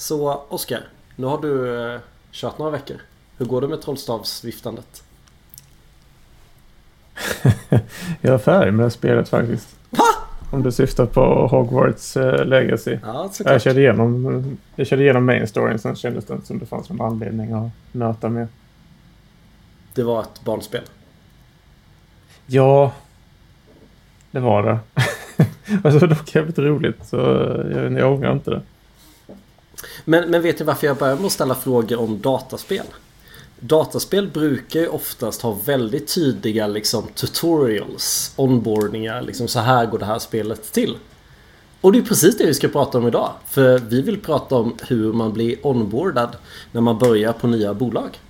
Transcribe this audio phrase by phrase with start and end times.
[0.00, 0.80] Så Oskar,
[1.16, 2.00] nu har du eh,
[2.30, 2.96] kört några veckor.
[3.36, 5.04] Hur går det med trollstavsviftandet?
[8.20, 9.76] jag är färdig med spelet faktiskt.
[9.90, 10.04] Va?
[10.50, 12.98] Om du syftar på Hogwarts uh, Legacy.
[13.02, 16.66] Ja, jag, körde igenom, jag körde igenom main storyn, sen kändes det inte som det
[16.66, 18.48] fanns någon anledning att nöta med.
[19.94, 20.82] Det var ett barnspel?
[22.46, 22.92] Ja,
[24.30, 24.78] det var det.
[25.84, 27.16] alltså, det dock jävligt roligt, så
[27.72, 28.62] jag, jag ångrar inte det.
[30.04, 32.86] Men, men vet ni varför jag börjar med att ställa frågor om dataspel?
[33.60, 40.04] Dataspel brukar ju oftast ha väldigt tydliga liksom, tutorials, onboardingar, liksom så här går det
[40.04, 40.96] här spelet till.
[41.80, 43.32] Och det är precis det vi ska prata om idag.
[43.46, 46.36] För vi vill prata om hur man blir onboardad
[46.72, 48.20] när man börjar på nya bolag.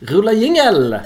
[0.00, 0.98] Rulla jingel!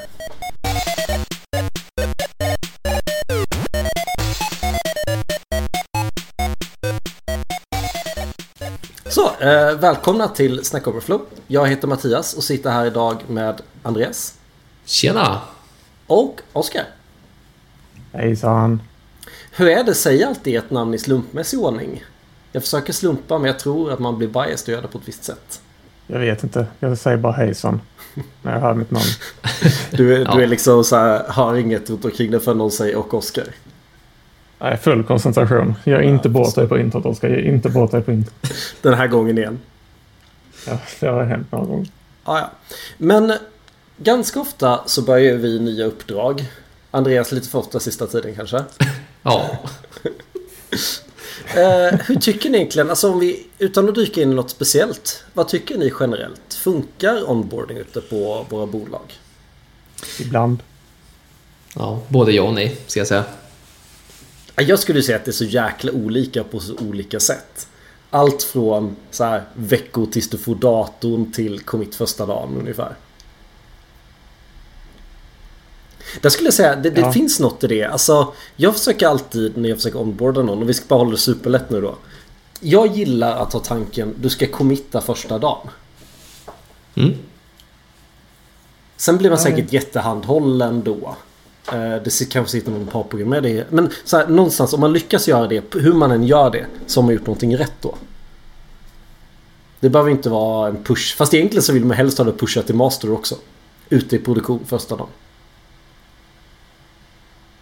[9.43, 11.21] Eh, välkomna till Snack Overflow.
[11.47, 14.35] Jag heter Mattias och sitter här idag med Andreas.
[14.85, 15.41] Tjena!
[16.07, 16.85] Och Oskar.
[18.13, 18.83] Hejsan.
[19.53, 19.95] Hur är det?
[19.95, 22.05] Säg alltid ett namn i slumpmässig ordning.
[22.53, 25.09] Jag försöker slumpa men jag tror att man blir biased och gör det på ett
[25.09, 25.61] visst sätt.
[26.07, 26.67] Jag vet inte.
[26.81, 27.81] Jag säger bara hejsan.
[28.43, 29.05] när jag hör mitt namn.
[29.91, 30.35] Du, ja.
[30.35, 33.47] du är liksom så här, har inget runt omkring dig för någon säger och Oskar.
[34.63, 35.75] Nej, full koncentration.
[35.85, 37.29] Jag är inte ja, bort dig på introt, Oskar.
[37.29, 38.35] Jag är inte bort dig på introt.
[38.83, 39.59] Den här gången igen.
[40.67, 41.89] Ja, det har hänt några gånger.
[42.25, 42.51] Ja, ja.
[42.99, 43.33] Men
[43.97, 46.45] ganska ofta så börjar vi nya uppdrag.
[46.91, 48.57] Andreas lite för ofta sista tiden kanske?
[49.23, 49.51] ja.
[51.57, 55.25] eh, hur tycker ni egentligen, alltså om vi, utan att dyka in i något speciellt.
[55.35, 56.55] Vad tycker ni generellt?
[56.55, 59.21] Funkar onboarding ute på våra bolag?
[60.21, 60.59] Ibland.
[61.75, 63.25] Ja, både ja och nej, ska jag säga.
[64.57, 67.69] Jag skulle säga att det är så jäkla olika på så olika sätt.
[68.11, 72.97] Allt från så här veckor tills du får datorn till commit första dagen ungefär.
[76.21, 77.13] Där skulle jag säga, det, det ja.
[77.13, 77.85] finns något i det.
[77.85, 81.19] Alltså, jag försöker alltid när jag försöker onboarda någon, och vi ska bara hålla det
[81.19, 81.95] superlätt nu då.
[82.61, 85.69] Jag gillar att ha tanken, du ska committa första dagen.
[86.95, 87.15] Mm.
[88.97, 91.17] Sen blir man säkert jättehandhållen då.
[91.69, 93.71] Eh, det kanske sitter någon parprogram med det.
[93.71, 97.01] Men så här, någonstans om man lyckas göra det, hur man än gör det, så
[97.01, 97.95] har man gjort någonting rätt då.
[99.81, 101.17] Det behöver inte vara en push.
[101.17, 103.35] Fast egentligen så vill man helst ha det pushat till master också.
[103.89, 105.09] Ute i produktion första dagen.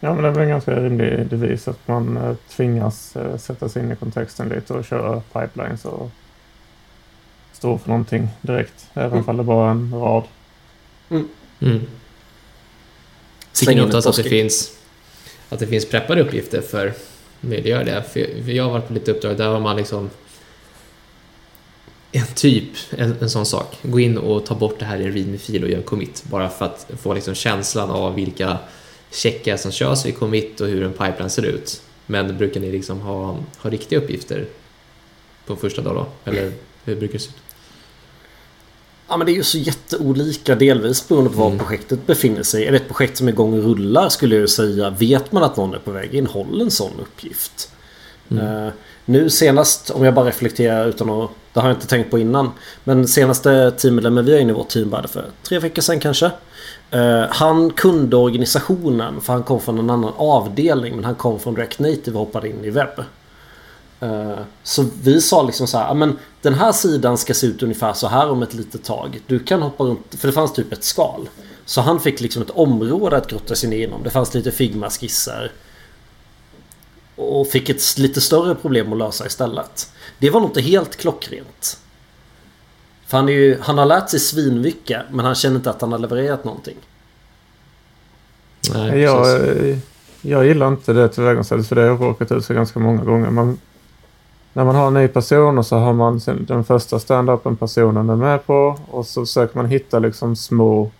[0.00, 3.68] Ja men det är väl en ganska rimlig devis att man eh, tvingas eh, sätta
[3.68, 6.10] sig in i kontexten lite och köra pipelines och
[7.52, 8.86] stå för någonting direkt.
[8.94, 9.28] Även mm.
[9.28, 10.24] om det bara är en rad.
[11.10, 11.28] Mm.
[11.60, 11.86] Mm.
[13.52, 14.72] Sen kan oftast att det finns
[15.48, 16.92] att det finns preppade uppgifter för
[17.40, 18.02] möjliggör det.
[18.12, 20.10] För jag har varit på lite uppdrag där har man liksom
[22.12, 23.78] en typ, en, en sån sak.
[23.82, 26.24] Gå in och ta bort det här i en readme-fil och göra en commit.
[26.30, 28.58] Bara för att få liksom känslan av vilka
[29.10, 31.82] checkar som körs vid commit och hur en pipeline ser ut.
[32.06, 34.46] Men brukar ni liksom ha, ha riktiga uppgifter
[35.46, 36.30] på första dag då?
[36.30, 36.52] Eller
[36.84, 37.49] hur brukar det se ut?
[39.10, 41.58] Ja men det är ju så jätteolika delvis beroende på var mm.
[41.58, 42.66] projektet befinner sig.
[42.66, 44.90] Är det ett projekt som är igång och rullar skulle jag säga.
[44.90, 47.72] Vet man att någon är på väg in, håll en sån uppgift.
[48.30, 48.46] Mm.
[48.46, 48.72] Uh,
[49.04, 51.30] nu senast, om jag bara reflekterar utan att...
[51.52, 52.50] Det har jag inte tänkt på innan.
[52.84, 56.30] Men senaste teammedlemmen vi har inne i vårt team bara för tre veckor sedan kanske.
[56.94, 61.54] Uh, han kunde organisationen för han kom från en annan avdelning men han kom från
[61.54, 63.04] Direct Native och hoppade in i webb.
[64.02, 67.92] Uh, så vi sa liksom så här, men den här sidan ska se ut ungefär
[67.92, 69.20] så här om ett litet tag.
[69.26, 71.28] Du kan hoppa runt, för det fanns typ ett skal.
[71.64, 74.02] Så han fick liksom ett område att grotta sig ner igenom.
[74.02, 75.52] Det fanns lite Figma-skisser.
[77.16, 79.92] Och fick ett lite större problem att lösa istället.
[80.18, 81.78] Det var nog inte helt klockrent.
[83.06, 85.92] För han, är ju, han har lärt sig svinmycket men han känner inte att han
[85.92, 86.76] har levererat någonting.
[88.74, 89.26] Nej, jag,
[90.22, 93.30] jag gillar inte det tillvägagångssättet för det har jag råkat ut för ganska många gånger.
[93.30, 93.58] Man,
[94.52, 98.16] när man har en ny person och så har man den första stand-upen personen är
[98.16, 100.90] med på och så försöker man hitta liksom små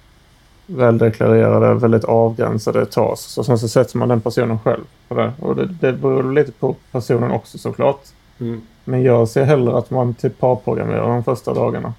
[0.67, 5.33] väldeklarerade, väldigt avgränsade tasks och sen så sätter man den personen själv på det.
[5.39, 8.01] Och det, det beror lite på personen också såklart.
[8.39, 8.61] Mm.
[8.85, 11.95] Men jag ser hellre att man typ parprogrammerar de första dagarna.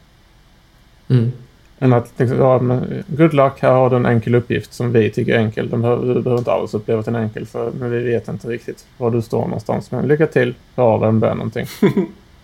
[1.08, 1.32] Mm.
[1.84, 5.10] Än att liksom, ja, men good luck, här har du en enkel uppgift som vi
[5.10, 5.70] tycker är enkel.
[5.70, 8.86] De behöver, du behöver inte alls uppleva den enkel för men vi vet inte riktigt
[8.98, 9.92] var du står någonstans.
[9.92, 11.66] Men lycka till, klara av det någonting.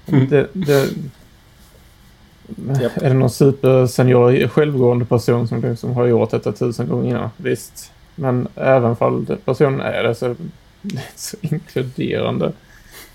[0.29, 0.89] det, det,
[2.81, 2.97] Yep.
[2.97, 7.29] Är det någon supersenior självgående person som liksom har gjort detta tusen gånger innan?
[7.37, 7.91] Visst.
[8.15, 10.35] Men även fall personen är det så är
[10.81, 12.51] det så inkluderande.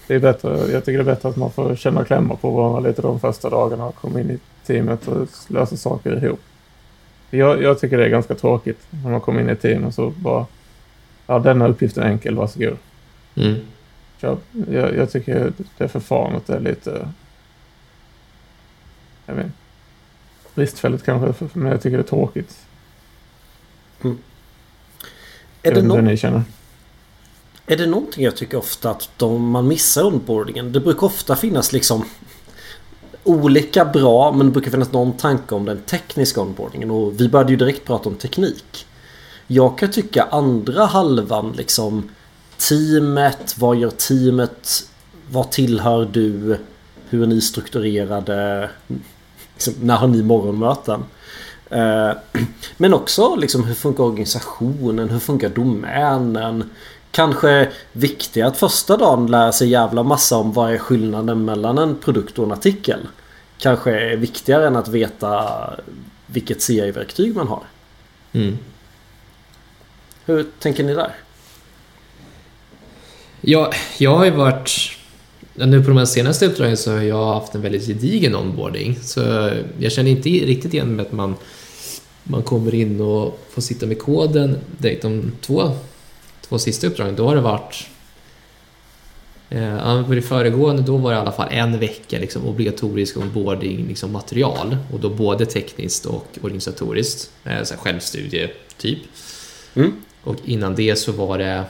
[0.06, 2.80] det är bättre, jag tycker det är bättre att man får känna klämmar på varandra
[2.80, 6.40] lite de första dagarna och komma in i teamet och lösa saker ihop.
[7.30, 9.94] Jag, jag tycker det är ganska tråkigt när man kommer in i ett team och
[9.94, 10.46] så bara...
[11.26, 12.76] Ja, denna uppgiften är enkel, varsågod.
[13.34, 13.56] Mm.
[14.20, 14.38] Jag,
[14.70, 17.08] jag, jag tycker det förfarandet är lite...
[19.26, 19.46] Jag vet
[20.54, 22.58] Bristfälligt kanske, men jag tycker det är tråkigt.
[24.02, 24.18] Mm.
[25.62, 26.42] Är är, det no ni känner.
[27.66, 30.72] är det någonting jag tycker ofta att de, man missar onboardingen?
[30.72, 32.04] Det brukar ofta finnas liksom
[33.24, 37.50] olika bra men det brukar finnas någon tanke om den tekniska onboardingen och vi började
[37.50, 38.86] ju direkt prata om teknik.
[39.46, 42.10] Jag kan tycka andra halvan liksom
[42.68, 44.88] teamet, vad gör teamet,
[45.30, 46.58] vad tillhör du,
[47.08, 48.70] hur är ni strukturerade,
[49.54, 51.04] liksom, när har ni morgonmöten?
[51.70, 52.10] Eh,
[52.76, 56.70] men också liksom hur funkar organisationen, hur funkar domänen?
[57.12, 61.96] Kanske viktigare att första dagen lära sig jävla massa om vad är skillnaden mellan en
[61.96, 63.08] produkt och en artikel.
[63.58, 65.50] Kanske är viktigare än att veta
[66.26, 67.62] vilket CI-verktyg man har.
[68.32, 68.58] Mm.
[70.24, 71.14] Hur tänker ni där?
[73.40, 74.70] Ja, jag har ju varit...
[75.54, 78.98] Nu på de här senaste uppdragen så har jag haft en väldigt gedigen onboarding.
[79.02, 81.34] Så jag känner inte riktigt igen med att man,
[82.22, 85.02] man kommer in och får sitta med koden direkt.
[85.02, 85.76] De två,
[86.52, 87.86] två sista uppdragen, då har det varit...
[89.50, 93.86] Eh, på det föregående då var det i alla fall en vecka liksom, obligatorisk onboarding
[93.88, 94.76] liksom, material.
[94.92, 97.30] Och då både tekniskt och organisatoriskt.
[97.44, 98.98] Eh, så självstudie, typ.
[99.74, 99.92] Mm.
[100.24, 101.64] Och innan det så var det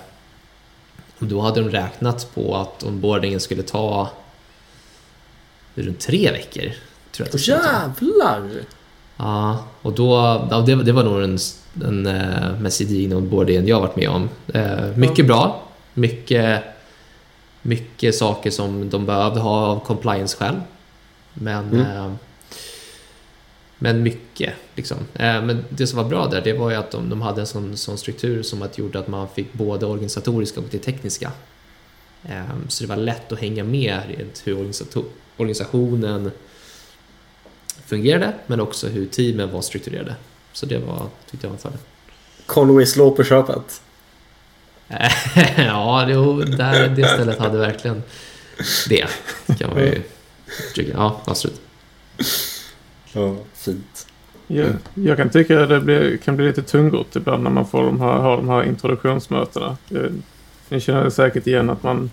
[1.18, 4.10] då hade de räknat på att onboardingen skulle ta
[5.74, 6.72] runt tre veckor.
[7.12, 7.48] Tror jag att det.
[7.48, 8.64] Jävlar!
[9.16, 10.10] Ja, och då,
[10.50, 11.38] ja, det, det var nog den,
[11.72, 14.28] den uh, mest gedigna onboardingen jag varit med om.
[14.54, 15.62] Uh, mycket bra,
[15.94, 16.62] mycket,
[17.62, 20.54] mycket saker som de behövde ha av compliance-skäl.
[21.34, 21.80] Men, Mm.
[21.80, 22.12] eh,
[23.78, 24.54] men mycket.
[24.74, 24.96] Liksom.
[25.14, 27.46] Eh, men det som var bra där, det var ju att de, de hade en
[27.46, 31.30] sån, sån struktur som att gjorde att man fick både organisatoriska och det tekniska.
[32.24, 34.72] Eh, så det var lätt att hänga med rent hur
[35.36, 36.30] organisationen
[37.86, 40.14] fungerade, men också hur teamen var strukturerade.
[40.52, 41.78] Så det var, tyckte jag var en fördel.
[42.46, 43.80] Conway slår på köpet.
[45.56, 48.02] ja, det, där, det stället hade verkligen
[48.88, 49.06] det.
[49.58, 50.02] Kan man ju
[50.74, 50.92] tycka.
[50.96, 51.60] Ja, absolut.
[53.12, 54.06] Ja, fint.
[54.46, 57.82] Jag, jag kan tycka att det blir, kan bli lite tungrott ibland när man får
[57.82, 59.76] de här, har de här introduktionsmötena.
[59.88, 60.12] Det-
[60.68, 62.10] Ni känner säkert igen att man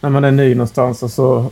[0.00, 1.50] när man är ny någonstans och så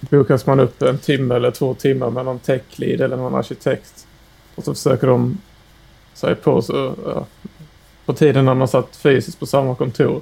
[0.00, 4.06] bokas man upp en timme eller två timmar med någon tech-lead eller någon arkitekt.
[4.54, 5.38] Och så försöker de
[6.14, 7.26] sig på så, ja,
[8.06, 10.20] på tiden när man satt fysiskt på samma kontor.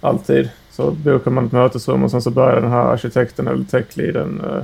[0.00, 0.50] Alltid.
[0.70, 4.62] Så bokar man ett mötesrum och sen så börjar den här arkitekten eller tech-leaden eh,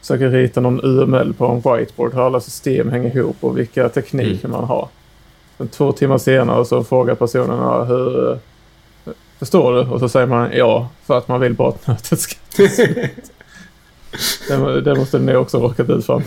[0.00, 4.48] försöker rita någon UML på en whiteboard hur alla system hänger ihop och vilka tekniker
[4.48, 4.88] man har.
[5.58, 8.38] Sen två timmar senare så frågar personen hur eh,
[9.42, 9.80] Förstår du?
[9.80, 12.36] Och så säger man ja för att man vill bara att mötet ska
[14.48, 16.22] det, det måste ni också råkat ut för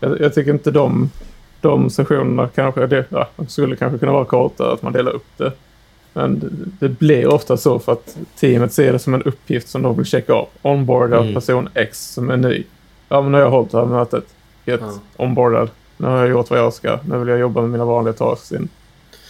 [0.00, 0.20] jag.
[0.20, 0.34] jag.
[0.34, 1.10] Tycker inte de,
[1.60, 5.52] de sessionerna kanske, det, ja, skulle kanske kunna vara korta, att man delar upp det.
[6.12, 6.48] Men det,
[6.80, 10.06] det blir ofta så för att teamet ser det som en uppgift som de vill
[10.06, 10.48] checka av.
[10.62, 11.34] Onboarda Mm.
[11.34, 12.64] person X som är ny.
[13.08, 14.24] Ja men nu har jag hållit det här mötet.
[14.64, 14.80] Gött.
[14.80, 14.92] Ja.
[15.16, 15.70] Onboardad.
[15.96, 16.98] Nu har jag gjort vad jag ska.
[17.08, 18.68] Nu vill jag jobba med mina vanliga tasks in.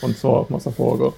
[0.03, 1.13] Och svara på massa frågor.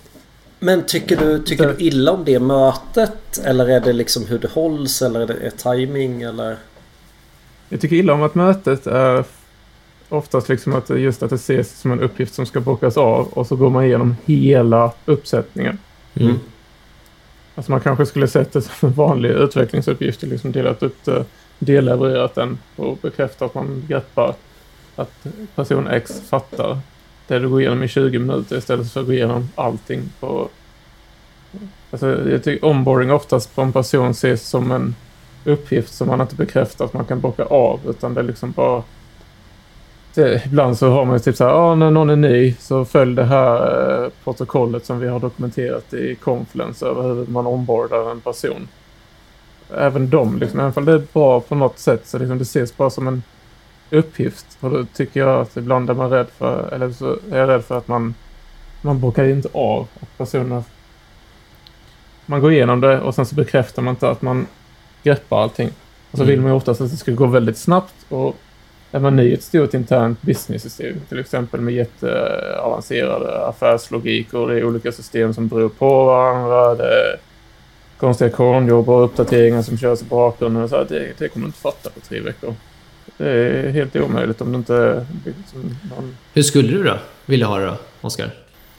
[0.62, 3.38] Men tycker du, tycker du illa om det mötet?
[3.44, 5.02] Eller är det liksom hur det hålls?
[5.02, 6.22] Eller är det är timing?
[6.22, 6.56] Eller?
[7.68, 9.24] Jag tycker illa om att mötet är
[10.08, 13.46] oftast liksom att just att det ses som en uppgift som ska bockas av och
[13.46, 15.78] så går man igenom hela uppsättningen.
[16.14, 16.38] Mm.
[17.54, 21.24] Alltså man kanske skulle sett det som en vanlig utvecklingsuppgift och liksom delat upp det,
[21.58, 24.34] dellevererat den och bekräftat att man greppar
[24.96, 26.78] att person X fattar
[27.30, 30.48] det du går igenom i 20 minuter istället för att gå igenom allting på...
[31.90, 34.94] Alltså jag tycker onboarding oftast på en person ses som en
[35.44, 38.82] uppgift som man inte bekräftar att man kan bocka av utan det är liksom bara...
[40.14, 42.84] Det, ibland så har man ju typ så här, ah, när någon är ny så
[42.84, 48.10] följ det här eh, protokollet som vi har dokumenterat i Confluence över hur man onboardar
[48.10, 48.68] en person.
[49.74, 52.76] Även de, liksom, även om det är bra på något sätt så liksom det ses
[52.76, 53.22] bara som en
[53.90, 54.46] uppgift.
[54.60, 57.64] Och då tycker jag att ibland är man rädd för, eller så är jag rädd
[57.64, 58.14] för att man,
[58.82, 60.64] man bockar inte av att personerna...
[62.26, 64.46] Man går igenom det och sen så bekräftar man inte att man
[65.02, 65.70] greppar allting.
[66.10, 66.30] Och så Mm.
[66.30, 68.36] vill man ju oftast att det ska gå väldigt snabbt och
[68.92, 74.54] är man ny i ett stort internt business-system, till exempel med jätteavancerade affärslogik och det
[74.58, 76.74] är olika system som beror på varandra.
[76.74, 77.18] Det,
[77.96, 80.68] konstiga kornjobb och uppdateringar som körs i bakgrunden.
[80.68, 82.54] Så här, det, det kommer du inte fatta på tre veckor.
[83.16, 86.16] Det är helt omöjligt om det inte liksom någon...
[86.34, 88.30] Hur skulle du då vilja ha det då, Oskar?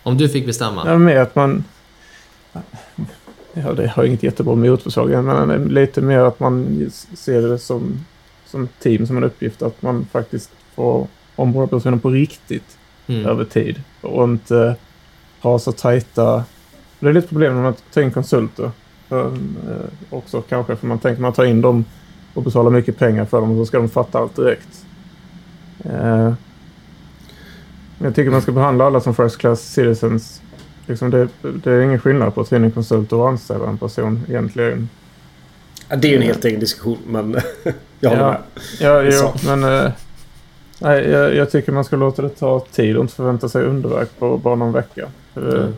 [0.04, 0.84] Om du fick bestämma?
[0.86, 1.64] Ja, med att man...
[3.54, 8.06] Ja, det har inget jättebra motförslag, men lite mer att man ser det som,
[8.46, 9.62] som team, som en uppgift.
[9.62, 13.26] Att man faktiskt får omborda personen på riktigt mm.
[13.26, 13.84] över tid.
[14.02, 14.76] Och inte
[15.42, 16.44] ha så tajta...
[17.00, 18.72] Det är lite problem när man tar in konsulter.
[19.08, 19.36] För, eh,
[20.10, 21.86] också kanske, för man tänker man tar in dem
[22.34, 24.86] och betalar mycket pengar för dem och så ska de fatta allt direkt.
[25.84, 26.34] Eh,
[28.00, 30.42] jag tycker man ska behandla alla som first class citizens.
[30.88, 34.24] Liksom det, det är ingen skillnad på att in en konsult och anställa en person
[34.30, 34.90] egentligen.
[35.90, 37.38] Ja, det är ju en helt egen diskussion men
[38.00, 38.42] jag håller ja, med.
[38.80, 39.92] Ja, ja men eh,
[40.80, 44.10] nej, jag, jag, tycker man ska låta det ta tid och inte förvänta sig underverk
[44.20, 45.10] på bara någon vecka.
[45.36, 45.74] Mm.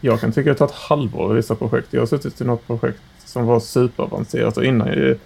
[0.00, 1.88] Jag kan tycka att det tar ett halvår i vissa projekt.
[1.90, 4.88] Jag har suttit i något projekt som var superavancerat och innan.
[4.88, 5.16] Jag,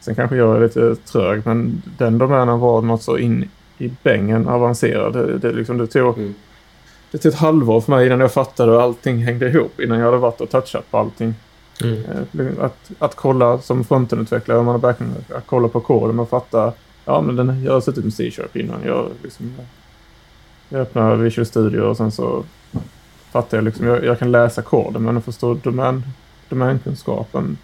[0.00, 4.48] sen kanske jag är lite trög men den domänen var något så in i bängen
[4.48, 5.12] avancerad.
[5.12, 6.34] Det, det, liksom, det, tog, mm.
[7.10, 9.80] det tog ett halvår för mig innan jag fattade hur allting hängde ihop.
[9.80, 11.34] Innan jag hade varit och touchat på allting.
[11.82, 12.04] Mm.
[12.04, 16.28] Eh, att, att kolla som frontenutvecklare, om man är backend, att kolla på koden och
[16.28, 16.72] fatta.
[17.04, 18.80] Ja, men den, jag har suttit med C-sharp innan.
[18.84, 19.52] Jag, liksom,
[20.68, 22.44] jag öppnar Visual Studio och sen så
[23.32, 23.86] fattar jag liksom.
[23.86, 26.02] Jag, jag kan läsa koden men att förstå domän,
[26.48, 27.58] domänkunskapen.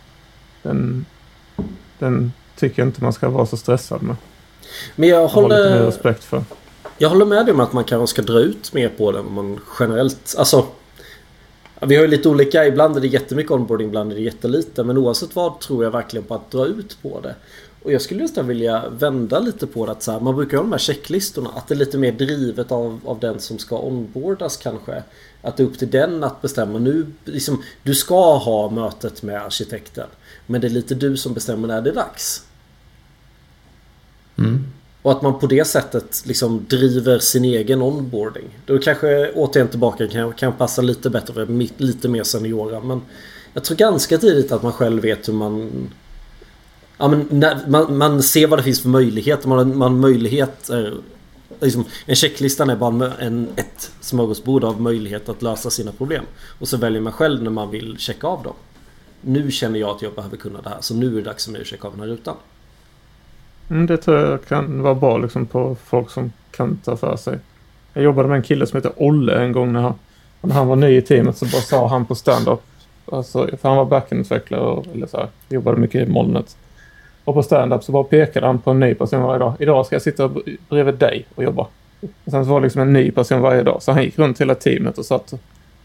[0.62, 1.07] Den,
[1.99, 4.17] den tycker jag inte man ska vara så stressad med.
[4.97, 5.71] Men jag håller...
[5.71, 6.45] Jag har respekt för.
[6.99, 9.61] Jag håller med dig om att man kanske ska dra ut mer på den man
[9.81, 10.35] generellt...
[10.38, 10.67] Alltså...
[11.81, 12.67] Vi har ju lite olika.
[12.67, 14.85] Ibland är det jättemycket onboarding, ibland är det jättelite.
[14.85, 17.35] Men oavsett vad tror jag verkligen på att dra ut på det.
[17.83, 19.93] Och jag skulle nästan vilja vända lite på det.
[19.93, 21.50] Att så här, man brukar ha de här checklistorna.
[21.55, 25.03] Att det är lite mer drivet av, av den som ska onboardas kanske.
[25.43, 26.79] Att det är upp till den att bestämma.
[26.79, 30.07] Nu, liksom, du ska ha mötet med arkitekten.
[30.47, 32.45] Men det är lite du som bestämmer när det är dags.
[34.38, 34.65] Mm.
[35.03, 38.59] Och att man på det sättet liksom driver sin egen onboarding.
[38.67, 42.81] Då kanske återigen tillbaka kan, kan passa lite bättre för lite mer seniora.
[42.81, 43.00] Men
[43.53, 45.71] jag tror ganska tidigt att man själv vet hur man...
[46.99, 49.49] Ja, men när, man, man ser vad det finns för möjligheter.
[49.49, 50.71] Man har möjlighet...
[51.61, 56.25] Liksom, en checklista är bara en, ett smörgåsbord av möjlighet att lösa sina problem.
[56.59, 58.55] Och så väljer man själv när man vill checka av dem.
[59.28, 60.80] Nu känner jag att jag behöver kunna det här.
[60.80, 62.37] Så nu är det dags för mig att checka av den här rutan.
[63.71, 67.38] Mm, det tror jag kan vara bra liksom, på folk som kan ta för sig.
[67.92, 69.95] Jag jobbade med en kille som heter Olle en gång när han,
[70.40, 72.62] när han var ny i teamet så bara sa han på standup...
[73.12, 76.56] Alltså, för han var backendutvecklare och eller så här, jobbade mycket i molnet.
[77.25, 79.54] Och på standup så bara pekade han på en ny person varje dag.
[79.59, 80.30] Idag ska jag sitta
[80.68, 81.66] bredvid dig och jobba.
[82.25, 83.83] Och sen så var det liksom en ny person varje dag.
[83.83, 85.35] Så han gick runt hela teamet och satt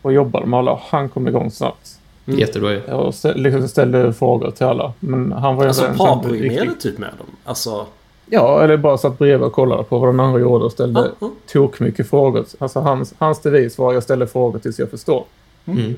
[0.01, 0.79] och jobbade med alla.
[0.89, 2.00] Han kom igång snabbt.
[2.31, 2.39] Mm.
[2.39, 2.81] Jättebra ju.
[2.81, 4.93] Och liksom ställde frågor till alla.
[4.99, 7.27] Men han var ju alltså parprogrammerade typ med dem?
[7.43, 7.85] Alltså...
[8.25, 11.29] Ja, eller bara satt bredvid och kollade på vad den andra gjorde och ställde ah.
[11.51, 12.45] tok mycket frågor.
[12.59, 15.25] Alltså hans, hans devis var att jag ställer frågor tills jag förstår.
[15.65, 15.95] Mm.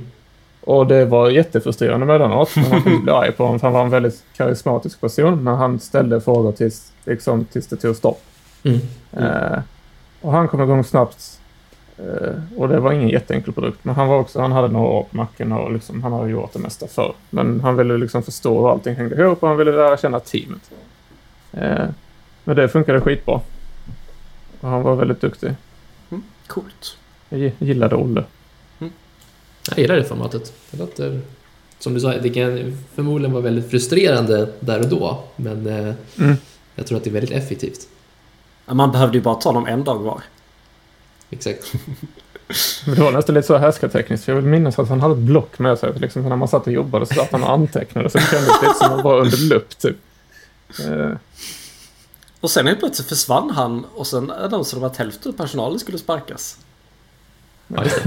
[0.62, 2.56] Och det var jättefrustrerande emellanåt.
[2.72, 5.44] Man kunde bli arg på honom för han var en väldigt karismatisk person.
[5.44, 8.22] Men han ställde frågor tills, liksom, tills det tog stopp.
[8.64, 8.80] Mm.
[9.12, 9.26] Mm.
[9.26, 9.60] Eh,
[10.22, 11.43] och han kom igång snabbt Uh,
[12.58, 13.80] och det var ingen jätteenkel produkt.
[13.82, 16.54] Men han, var också, han hade några år på macken och liksom, han hade gjort
[16.54, 17.14] det mesta för.
[17.30, 20.72] Men han ville liksom förstå hur allting hängde ihop och han ville lära känna teamet.
[21.58, 21.86] Uh,
[22.44, 23.42] men det funkade skitbra.
[24.60, 25.54] Och han var väldigt duktig.
[26.12, 26.98] Mm, coolt.
[27.30, 28.24] Jag gillade Olle.
[28.80, 28.94] Mm.
[29.70, 30.54] Jag gillar det formatet.
[30.72, 31.22] Det låter,
[31.80, 35.24] som du sa, det kan förmodligen vara väldigt frustrerande där och då.
[35.36, 36.36] Men uh, mm.
[36.76, 37.88] jag tror att det är väldigt effektivt.
[38.66, 40.22] Man behövde ju bara ta dem en dag var.
[41.34, 41.74] Exakt.
[42.86, 44.28] det var nästan lite så härskartekniskt.
[44.28, 45.94] Jag vill minnas att han hade ett block med sig.
[46.00, 48.10] Liksom, när man satt och jobbade så satt han och antecknade.
[48.10, 49.98] Så det kändes lite som att vara under lupp typ.
[50.80, 51.18] Eh.
[52.40, 55.98] Och sen helt plötsligt försvann han och sen annonserade de att hälften av personalen skulle
[55.98, 56.58] sparkas.
[57.68, 57.86] Ja,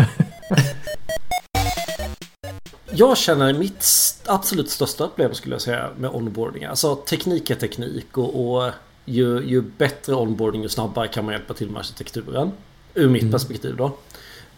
[2.90, 3.87] jag känner mitt
[4.26, 6.64] absolut största problem skulle jag säga med onboarding.
[6.64, 8.73] Alltså teknik är teknik och, och
[9.04, 12.52] ju, ju, bättre onboarding ju snabbare kan man hjälpa till med arkitekturen.
[12.97, 13.33] Ur mitt mm.
[13.33, 13.97] perspektiv då.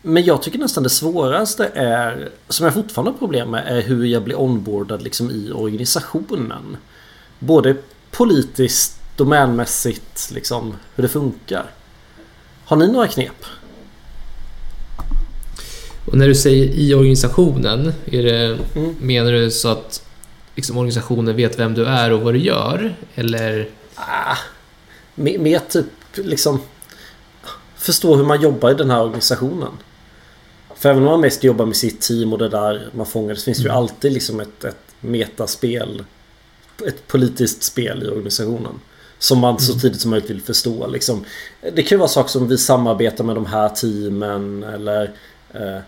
[0.03, 4.05] Men jag tycker nästan det svåraste är, som jag fortfarande har problem med, är hur
[4.05, 6.77] jag blir onboardad liksom i organisationen.
[7.39, 7.77] Både
[8.11, 11.71] politiskt, domänmässigt, liksom hur det funkar.
[12.65, 13.45] Har ni några knep?
[16.07, 18.95] Och när du säger i organisationen, är det, mm.
[19.01, 20.03] menar du så att
[20.55, 22.97] liksom, organisationen vet vem du är och vad du gör?
[23.15, 23.69] Eller?
[23.95, 24.37] Ah,
[25.15, 26.61] mer, mer typ liksom
[27.79, 29.73] förstå hur man jobbar i den här organisationen.
[30.75, 33.43] För även om man mest jobbar med sitt team och det där man fångar så
[33.45, 33.79] finns det ju Mm.
[33.79, 36.05] alltid liksom ett, ett metaspel.
[36.87, 38.81] Ett politiskt spel i organisationen.
[39.19, 39.61] Som man Mm.
[39.61, 40.87] så tidigt som möjligt vill förstå.
[40.87, 41.25] Liksom,
[41.61, 45.03] det kan ju vara saker som vi samarbetar med de här teamen eller
[45.55, 45.79] eh,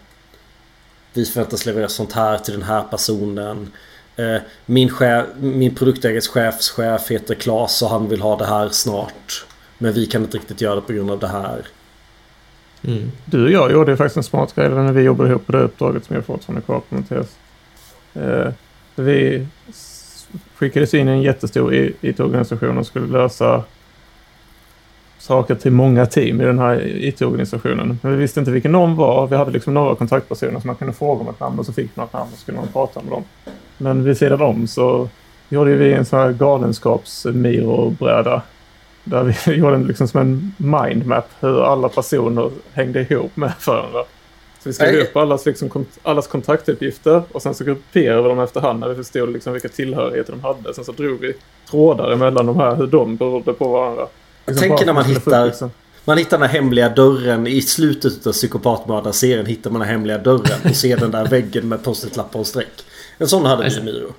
[1.13, 3.73] vi förväntas leverera sånt här till den här personen.
[4.17, 9.45] Eh, min, chef, min produktägares chefschef heter Klas och han vill ha det här snart.
[9.79, 11.67] Men vi kan inte riktigt göra det på grund av det här.
[12.85, 13.11] Mm.
[13.25, 15.59] Du och jag gjorde ju faktiskt en smart grej när vi jobbade ihop på det
[15.59, 17.37] uppdraget som jag fortfarande kvar på Mattias.
[18.15, 18.53] Eh,
[18.97, 19.47] vi
[20.55, 23.65] skickades in i en jättestor IT-organisation och skulle lösa
[25.19, 27.99] saker till många team i den här IT-organisationen.
[28.03, 29.27] Men vi visste inte vilken de var.
[29.27, 31.97] Vi hade liksom några kontaktpersoner som man kunde fråga om ett namn och så fick
[31.97, 33.25] man ett namn och så skulle man prata med dem.
[33.79, 35.09] Men vid sidan om så
[35.49, 38.43] gjorde vi en sån här galenskaps-Miro-bräda.
[39.05, 44.05] Där vi gjorde en, liksom som en mindmap hur alla personer hängde ihop med varandra.
[44.63, 48.41] Så vi skrev upp allas, liksom, kont- allas kontaktuppgifter och sen så grupperade vi dem
[48.41, 50.75] efterhand när vi förstod liksom vilka tillhörigheter de hade.
[50.75, 51.33] Sen så drog vi
[51.71, 54.07] trådar emellan de här, hur de berodde på varandra.
[54.47, 55.71] Liksom tänker när man upp, hittar- liksom-
[56.05, 60.59] Man hittar den här hemliga dörren i slutet av psykopatmördarserien hittar man den hemliga dörren
[60.65, 62.69] och ser den där väggen med post-it-lappar och streck.
[63.19, 64.13] En sån hade vi i Miro.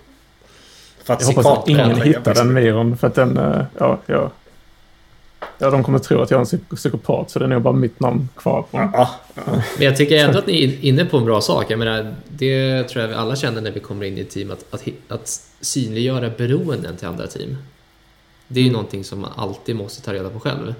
[1.04, 4.32] För att Jag hoppas att ingen hittar den Miron för att den, eh, ja, ja.
[5.58, 7.74] Ja, de kommer tro att jag är en psyk- psykopat så det är nog bara
[7.74, 8.90] mitt namn kvar på den.
[8.94, 9.10] Ja,
[9.78, 11.66] Men jag tycker ändå att ni är inne på en bra sak.
[11.72, 14.52] Jag menar, det tror jag vi alla känner när vi kommer in i team.
[14.52, 15.28] Att, att, att
[15.62, 17.58] synliggöra beroenden till andra team.
[18.48, 20.74] Det är ju någonting som man alltid måste ta reda på själv.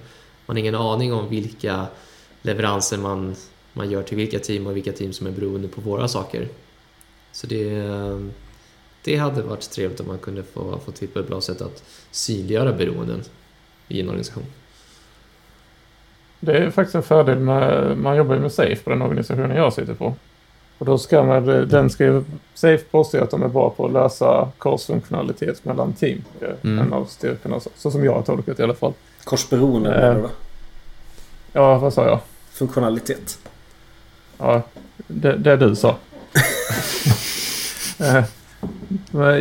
[0.46, 1.86] Man har ingen aning om vilka
[2.41, 3.36] leveranser man,
[3.74, 6.48] man gör till vilka team och vilka team som är beroende på våra saker.
[7.32, 7.84] Så det,
[9.03, 11.84] det hade varit trevligt om man kunde få, få till på ett bra sätt att
[12.12, 13.24] synliggöra beroenden
[13.91, 14.45] i en organisation.
[16.39, 19.74] Det är faktiskt en fördel med, man jobbar ju med Safe på den organisationen jag
[19.74, 20.13] sitter på.
[20.77, 23.91] Och då ska man, den ska ju, Safe påstår att de är bra på att
[23.93, 26.24] lösa korsfunktionalitet mellan team.
[26.63, 26.79] Mm.
[26.79, 28.93] en av styrkorna, så, så som jag har tolkat i alla fall.
[29.24, 30.15] Korsberoende Eh.
[30.17, 30.29] va?
[31.53, 32.19] Ja, vad sa jag?
[32.51, 33.39] Funktionalitet.
[34.38, 34.62] Ja,
[35.08, 35.95] det, det du sa.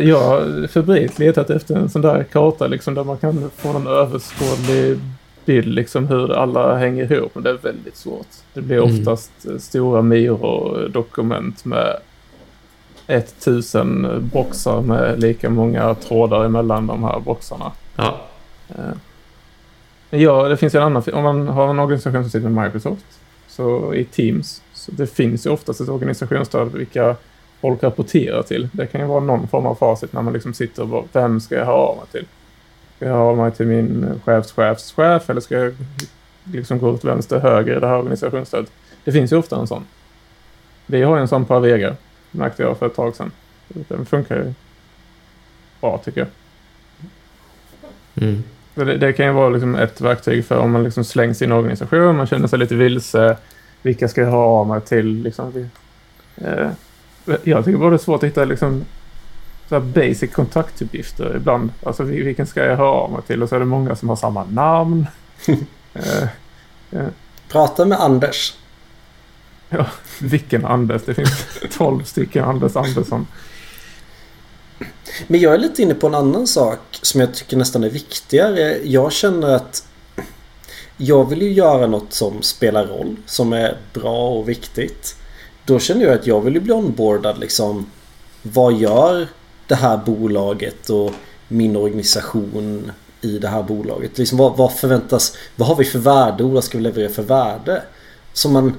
[0.05, 3.87] Jag har febrilt letat efter en sån där karta liksom, där man kan få en
[3.87, 4.99] överskådlig
[5.45, 7.31] bild liksom, hur alla hänger ihop.
[7.35, 8.27] Men det är väldigt svårt.
[8.53, 8.99] Det blir Mm.
[8.99, 11.97] oftast eh, stora Miro-dokument med
[13.07, 17.71] 1000 boxar med lika många trådar emellan de här boxarna.
[17.95, 18.21] Ja,
[18.69, 18.93] Eh,
[20.21, 21.03] Ja, det finns ju en annan.
[21.13, 23.05] Om man har en organisation som sitter med Microsoft,
[23.47, 27.15] så i Teams, så det finns ju oftast ett organisationsstöd vilka
[27.61, 28.69] folk rapporterar till.
[28.71, 31.39] Det kan ju vara någon form av facit när man liksom sitter och bara, vem
[31.39, 32.25] ska jag höra av mig till?
[32.95, 35.73] Ska jag höra av mig till min chefs chefs chef eller ska jag
[36.43, 38.71] liksom gå åt vänster höger i det här organisationsstödet?
[39.03, 39.85] Det finns ju ofta en sån.
[40.85, 41.95] Vi har ju en sån på Avega,
[42.31, 43.31] märkte jag för ett tag sedan.
[43.67, 44.53] Den funkar ju
[45.81, 46.29] bra tycker jag.
[48.23, 48.43] mm.
[48.75, 51.51] Det, det kan ju vara liksom ett verktyg för om man liksom slängs i en
[51.51, 53.37] organisation, man känner sig lite vilse.
[53.81, 55.23] Vilka ska jag ha av mig till?
[55.23, 55.69] Liksom,
[56.35, 56.69] eh,
[57.43, 58.85] jag tycker bara det är svårt att hitta liksom,
[59.69, 61.69] så här basic kontaktuppgifter ibland.
[61.83, 63.43] Alltså vil- vilken ska jag ha av mig till?
[63.43, 65.07] Och så är det många som har samma namn.
[65.93, 66.23] eh,
[66.91, 67.07] eh,
[67.49, 68.53] Prata med Anders.
[70.19, 71.01] vilken Anders?
[71.05, 73.27] Det finns 12 stycken Anders Andersson.
[75.27, 78.77] Men jag är lite inne på en annan sak som jag tycker nästan är viktigare.
[78.83, 79.87] Jag känner att
[80.97, 85.15] jag vill ju göra något som spelar roll, som är bra och viktigt.
[85.71, 87.85] Då känner jag att jag vill ju bli onboardad liksom.
[88.41, 89.27] Vad gör
[89.67, 91.11] det här bolaget och
[91.47, 94.17] min organisation i det här bolaget?
[94.17, 97.23] Liksom vad, vad förväntas, vad har vi för värde och vad ska vi leverera för
[97.23, 97.83] värde?
[98.33, 98.73] Så man,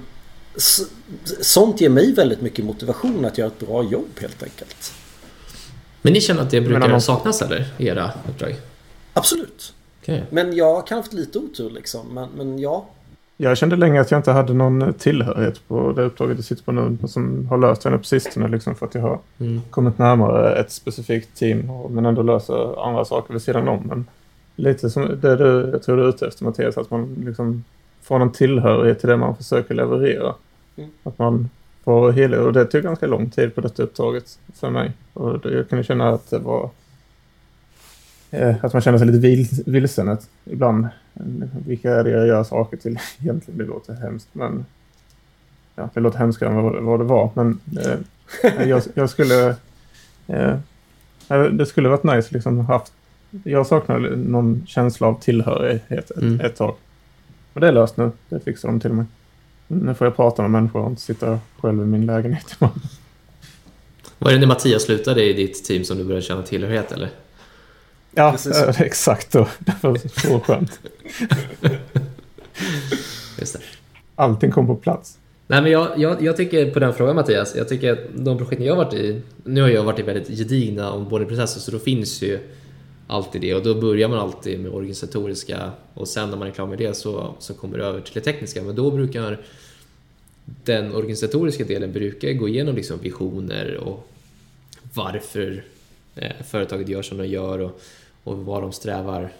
[1.40, 4.92] sånt ger mig väldigt mycket motivation att göra ett bra jobb helt enkelt.
[6.02, 7.74] Men ni känner att det brukar man- saknas eller?
[7.78, 8.56] I era uppdrag?
[9.12, 9.72] Absolut.
[10.02, 10.24] Okej.
[10.30, 12.06] Men jag kan ha haft lite otur liksom.
[12.14, 12.86] Men, men ja.
[13.42, 16.72] Jag kände länge att jag inte hade någon tillhörighet på det uppdraget jag sitter på
[16.72, 16.98] nu.
[17.06, 19.60] Som har löst henne på sistone liksom för att jag har Mm.
[19.70, 23.82] kommit närmare ett specifikt team men ändå löser andra saker vid sidan om.
[23.88, 24.06] Men
[24.56, 27.64] lite som det du, jag tror du är ute efter Mattias, att man liksom
[28.02, 30.34] får en tillhörighet till det man försöker leverera.
[30.76, 30.90] Mm.
[31.02, 31.48] Att man
[31.84, 34.92] får hela, och det tog ganska lång tid på detta uppdraget för mig.
[35.12, 36.70] Och jag kunde känna att det var
[38.62, 40.88] att man känner sig lite vil, vilsen ibland.
[41.66, 43.58] Vilka är det jag gör saker till egentligen?
[43.58, 44.66] Det låter hemskt men
[45.76, 47.30] ja, det låter hemskare än vad, vad det var.
[47.34, 49.54] Men eh, jag, jag skulle...
[50.26, 50.56] Eh,
[51.52, 52.92] det skulle varit nice liksom haft...
[53.44, 56.40] Jag saknar någon känsla av tillhörighet ett, Mm.
[56.40, 56.74] ett tag.
[57.52, 58.10] Men det är löst nu.
[58.28, 59.04] Det fixar de till mig.
[59.66, 62.56] Nu får jag prata med människor och inte sitta själv i min lägenhet.
[64.18, 67.10] Var det när Mattias slutade i ditt team som du började känna tillhörighet eller?
[68.14, 69.48] Ja, Precis eh, exakt då.
[69.58, 70.80] Det var så skönt.
[73.38, 73.60] Just det.
[74.14, 75.18] Allting kom på plats.
[75.46, 78.66] Nej, men jag, jag, jag tycker på den frågan Mattias, jag tycker att de projekten
[78.66, 82.22] jag har varit i, nu har jag varit i väldigt gedigna onboardingprocesser så då finns
[82.22, 82.38] ju
[83.06, 86.66] alltid det och då börjar man alltid med organisatoriska och sen när man är klar
[86.66, 89.40] med det så, så kommer det över till det tekniska men då brukar
[90.44, 94.08] den organisatoriska delen brukar gå igenom liksom visioner och
[94.94, 95.64] varför
[96.14, 97.80] eh, företaget gör som de gör och,
[98.24, 99.32] och vad de strävar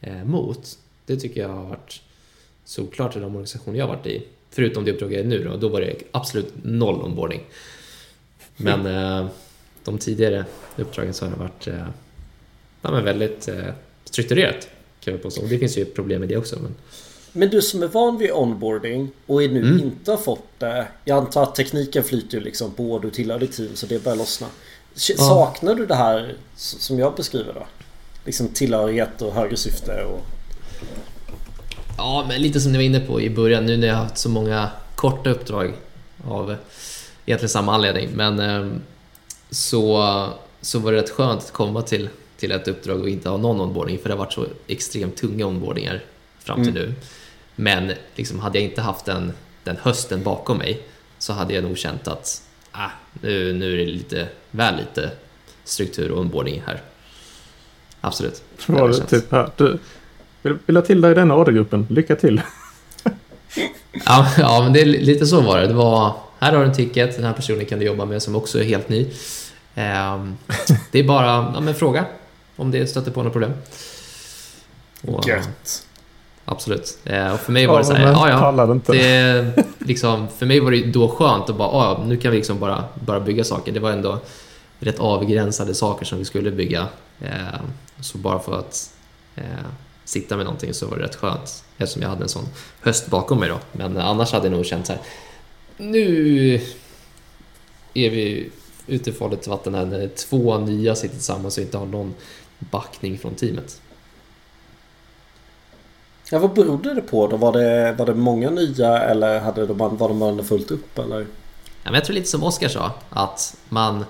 [0.00, 0.78] eh, mot.
[1.06, 2.00] Det tycker jag har varit
[2.64, 4.22] solklart i de organisationer jag har varit i.
[4.50, 7.40] Förutom det uppdrag jag är nu då, då var det absolut noll onboarding.
[8.56, 9.26] Men eh,
[9.84, 10.44] de tidigare
[10.76, 11.86] uppdragen så har det varit eh,
[12.82, 13.64] ja, men väldigt eh,
[14.04, 14.68] strukturerat.
[15.00, 15.42] Kan jag påstå.
[15.42, 16.56] Och det finns ju problem med det också.
[16.62, 16.74] Men...
[17.32, 19.78] Men du som är van vid onboarding och är nu Mm.
[19.80, 20.88] inte har fått det.
[21.04, 24.16] Jag antar att tekniken flyter liksom på och du tillhör ditt team så det börjar
[24.16, 24.46] lossna.
[24.46, 25.24] K- Ja.
[25.28, 27.66] Saknar du det här som jag beskriver då?
[28.26, 30.26] Liksom tillhörighet och högre syfte och...
[31.98, 34.18] Ja, men lite som ni var inne på i början nu när jag har haft
[34.18, 35.72] så många korta uppdrag
[36.24, 36.56] av
[37.26, 38.08] egentligen samma anledning.
[38.14, 38.78] Men eh,
[39.50, 40.28] så,
[40.60, 43.60] så var det rätt skönt att komma till, till ett uppdrag och inte ha någon
[43.60, 46.04] onboarding för det har varit så extremt tunga onboardingar
[46.38, 46.94] fram till nu.
[47.56, 49.32] Men liksom, hade jag inte haft den,
[49.64, 50.82] den hösten bakom mig
[51.18, 55.10] så hade jag nog känt att ah, nu, nu är det lite väl lite
[55.64, 56.82] struktur och onboarding här.
[58.06, 58.42] Absolut.
[58.66, 59.50] Var det typ här.
[59.56, 59.78] Du,
[60.42, 61.86] vill, vill ha till dig i denna ordergruppen.
[61.90, 62.40] Lycka till.
[64.06, 65.66] Ja, ja, men det är lite så var det.
[65.66, 68.36] Det var, här har du en ticket, den här personen kan du jobba med som
[68.36, 69.06] också är helt ny.
[69.74, 70.36] Ehm,
[70.90, 72.04] det är bara, ja men fråga
[72.56, 73.52] om det stöter på något problem.
[75.02, 75.86] Och, Gött.
[76.44, 76.98] absolut.
[77.04, 78.72] Eh, och för mig var det så här, ja ja.
[78.72, 78.92] inte.
[78.92, 82.58] Det, liksom, för mig var det då skönt att bara, ja, nu kan vi liksom
[82.58, 83.72] bara, bara bygga saker.
[83.72, 84.20] Det var ändå
[84.78, 86.88] rätt avgränsade saker som vi skulle bygga.
[87.20, 87.60] Eh,
[88.00, 88.94] så bara för att
[89.36, 89.44] eh,
[90.04, 92.48] sitta med någonting så var det rätt skönt eftersom jag hade en sån
[92.80, 93.58] höst bakom mig då.
[93.72, 95.02] Men annars hade jag nog känt så här,
[95.76, 96.54] nu
[97.94, 98.50] är vi
[98.86, 102.14] ute i farligt vatten här när två nya sitter tillsammans och inte har någon
[102.58, 103.80] backning från teamet.
[106.30, 107.36] Ja, vad berodde det på då?
[107.36, 111.20] Var det, var det många nya eller hade de, var de fullt upp eller?
[111.20, 111.26] Ja,
[111.90, 114.04] men jag tror lite som Oskar sa, att man,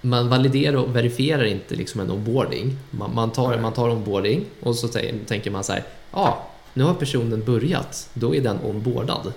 [0.00, 2.76] man validerar och verifierar inte liksom en onboarding.
[2.90, 5.82] Man, man, tar, man tar onboarding och så tän- tänker man så här,
[6.12, 9.32] ja, ah, nu har personen börjat, då är den onboardad.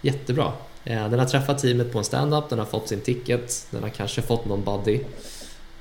[0.00, 0.52] Jättebra.
[0.84, 3.90] Eh, Den har träffat teamet på en stand-up, den har fått sin ticket, den har
[3.90, 5.00] kanske fått någon buddy.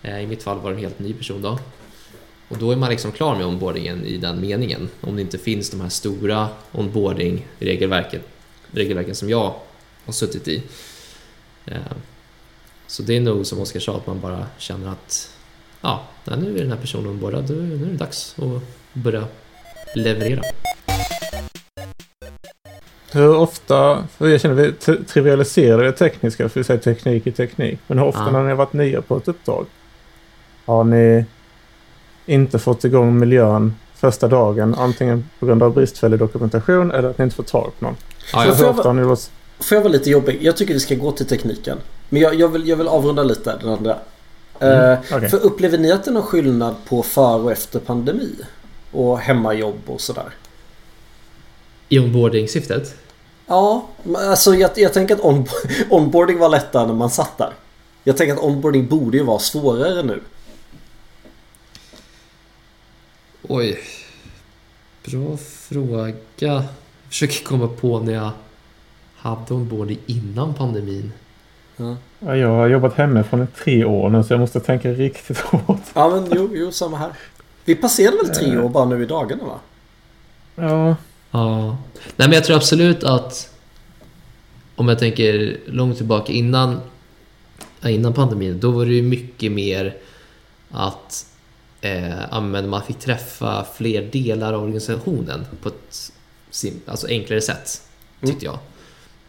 [0.01, 1.59] Eh, I mitt fall var det en helt ny person då.
[2.47, 4.89] Och då är man liksom klar med onboardingen i den meningen.
[5.01, 8.21] Om det inte finns de här stora onboarding-regelverken
[8.71, 9.53] regelverken som jag
[10.05, 10.63] har suttit i.
[11.65, 11.75] Eh,
[12.91, 15.29] Så det är nog som Oskar sa, att man bara känner att
[15.81, 18.61] ja, nu är den här personen ombordad, nu är det dags att
[18.93, 19.23] börja
[19.95, 20.41] leverera.
[23.11, 24.71] Hur ofta, för jag känner vi
[25.05, 27.79] trivialiserar det tekniska för vi säger teknik i teknik.
[27.87, 28.31] Men hur ofta Ja.
[28.31, 29.65] när ni har varit nya på ett uppdrag
[30.65, 31.25] har ni
[32.25, 37.23] inte fått igång miljön första dagen antingen på grund av bristfällig dokumentation eller att ni
[37.23, 37.95] inte får tag på någon.
[38.33, 38.53] Ja, Så ja.
[38.53, 39.31] hur ofta har ni varit...
[39.59, 40.37] Får jag vara lite jobbig?
[40.41, 41.77] Jag tycker vi ska gå till tekniken.
[42.13, 43.97] Men jag, jag, vill, jag vill avrunda lite den andra.
[44.59, 45.29] Eh, okej.
[45.29, 48.35] För upplever ni att det är någon skillnad på före och efter pandemi?
[48.91, 50.33] Och hemmajobb och sådär?
[51.89, 52.95] I onboarding-syftet?
[53.47, 55.45] Ja, alltså jag, jag tänker att on,
[55.89, 57.53] onboarding var lättare när man satt där.
[58.03, 60.21] Jag tänker att onboarding borde ju vara svårare nu.
[63.41, 63.79] Oj.
[65.05, 66.13] Bra fråga.
[66.35, 66.63] Jag
[67.09, 68.31] försöker komma på när jag
[69.15, 71.11] hade onboarding innan pandemin.
[71.77, 75.37] Ja, Ja, jag har jobbat hemifrån i tre år nu så jag måste tänka riktigt
[75.39, 75.81] hårt.
[75.93, 77.11] ja men jo, jo, samma här.
[77.65, 79.59] Vi passerade väl tre år bara nu i dagarna va?
[80.55, 80.95] Ja,
[81.31, 81.77] Ja.
[82.15, 83.49] Nej men jag tror absolut att
[84.75, 86.79] om jag tänker långt tillbaka innan,
[87.83, 89.95] innan pandemin, då var det ju mycket mer
[90.71, 91.25] att
[91.81, 96.11] eh, man fick träffa fler delar av organisationen på ett
[96.85, 97.81] alltså enklare sätt,
[98.25, 98.59] tyckte jag.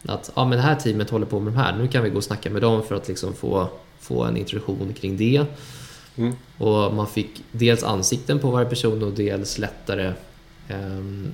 [0.07, 2.17] Att ja, men det här teamet håller på med de här, nu kan vi gå
[2.17, 3.69] och snacka med dem för att liksom få,
[4.01, 5.47] få en introduktion kring det.
[6.17, 6.35] Mm.
[6.59, 10.13] Och man fick dels ansikten på varje person och dels lättare
[10.69, 11.33] ehm,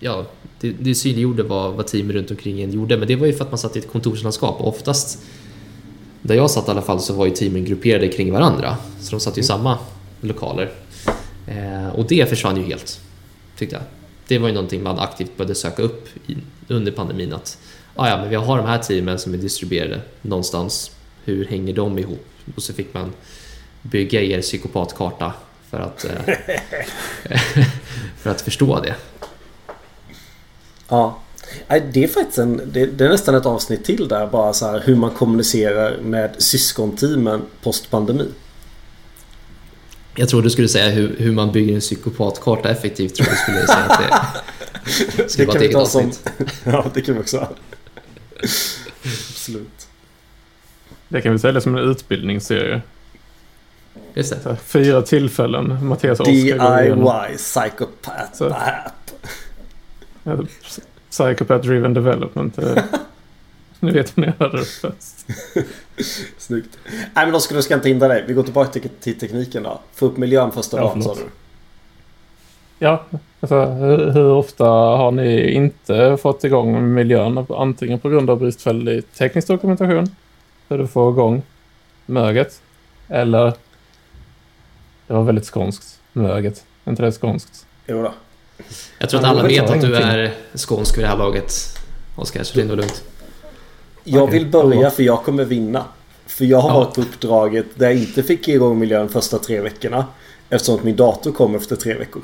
[0.00, 0.26] Ja,
[0.60, 3.44] det, det synliggjorde vad, vad teamet runt omkring en gjorde men det var ju för
[3.44, 5.22] att man satt i ett kontorslandskap och oftast
[6.22, 9.20] där jag satt i alla fall så var ju teamen grupperade kring varandra så de
[9.20, 9.78] satt ju i samma
[10.20, 10.70] lokaler.
[11.46, 13.00] Eh, och det försvann ju helt,
[13.56, 13.97] tyckte jag
[14.28, 16.36] det var ju någonting man aktivt började söka upp i,
[16.68, 17.32] under pandemin.
[17.32, 17.58] Att
[17.94, 20.90] ah, ja, men vi har de här teamen som är distribuerade någonstans.
[21.24, 22.26] Hur hänger de ihop?
[22.56, 23.12] Och så fick man
[23.82, 25.32] bygga er psykopatkarta
[25.70, 26.34] för att, eh,
[28.18, 28.94] för att förstå det.
[30.88, 31.18] Ja.
[31.68, 34.96] Det är faktiskt en, det, är nästan ett avsnitt till där bara så här hur
[34.96, 38.28] man kommunicerar med syskonteamen post pandemi.
[40.18, 43.14] Jag tror du skulle säga hur, hur man bygger en psykopatkarta effektivt.
[43.14, 44.00] Tror jag skulle säga att
[45.16, 46.14] det skulle det vara ett eget avsnitt.
[46.14, 47.50] Som, ja, det kan vi också ha.
[49.02, 49.88] Absolut.
[51.08, 52.82] Det kan vi sälja som en utbildningsserie.
[54.14, 54.56] Just det.
[54.56, 55.86] Fyra tillfällen.
[55.86, 59.10] Mattias DIY Psychopath App.
[61.10, 62.58] Psychopath Driven Development.
[63.80, 65.26] Ni vet ni hörde det först.
[66.38, 66.78] Snyggt.
[66.90, 68.24] Nej men då ska, du ska inte hindra dig.
[68.26, 69.80] Vi går tillbaka till, till tekniken då.
[69.94, 71.20] Få upp miljön första ja, dagen sa du.
[72.78, 73.04] Ja,
[73.40, 77.46] alltså, hur, hur, ofta har ni inte fått igång miljön?
[77.48, 80.16] Antingen på grund av bristfällig teknisk dokumentation.
[80.68, 81.42] Hur du får igång
[82.06, 82.62] möget.
[83.08, 83.52] Eller
[85.06, 86.00] det var väldigt skånskt.
[86.12, 86.64] Möget.
[86.84, 87.66] Är inte det skånskt?
[87.86, 88.12] Jo då.
[88.98, 91.52] Jag tror att alla vet att du är skånsk vid det här laget.
[92.16, 93.04] Oskar, så det är nog lugnt.
[94.10, 95.84] Jag vill börja för jag kommer vinna.
[96.26, 96.74] För jag har ja.
[96.74, 100.06] varit på uppdraget där jag inte fick igång miljön första tre veckorna.
[100.50, 102.22] Eftersom att min dator kom efter tre veckor.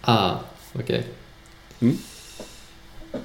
[0.00, 0.30] Ah,
[0.74, 0.82] okej.
[0.82, 1.02] Okay.
[1.80, 1.96] Mm.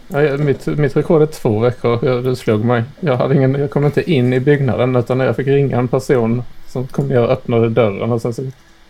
[0.07, 2.21] Ja, mitt, mitt rekord är två veckor.
[2.21, 2.83] Det slog mig.
[2.99, 6.43] Jag, hade ingen, jag kom inte in i byggnaden utan jag fick ringa en person
[6.67, 8.41] som kom ner och öppnade dörren och sen så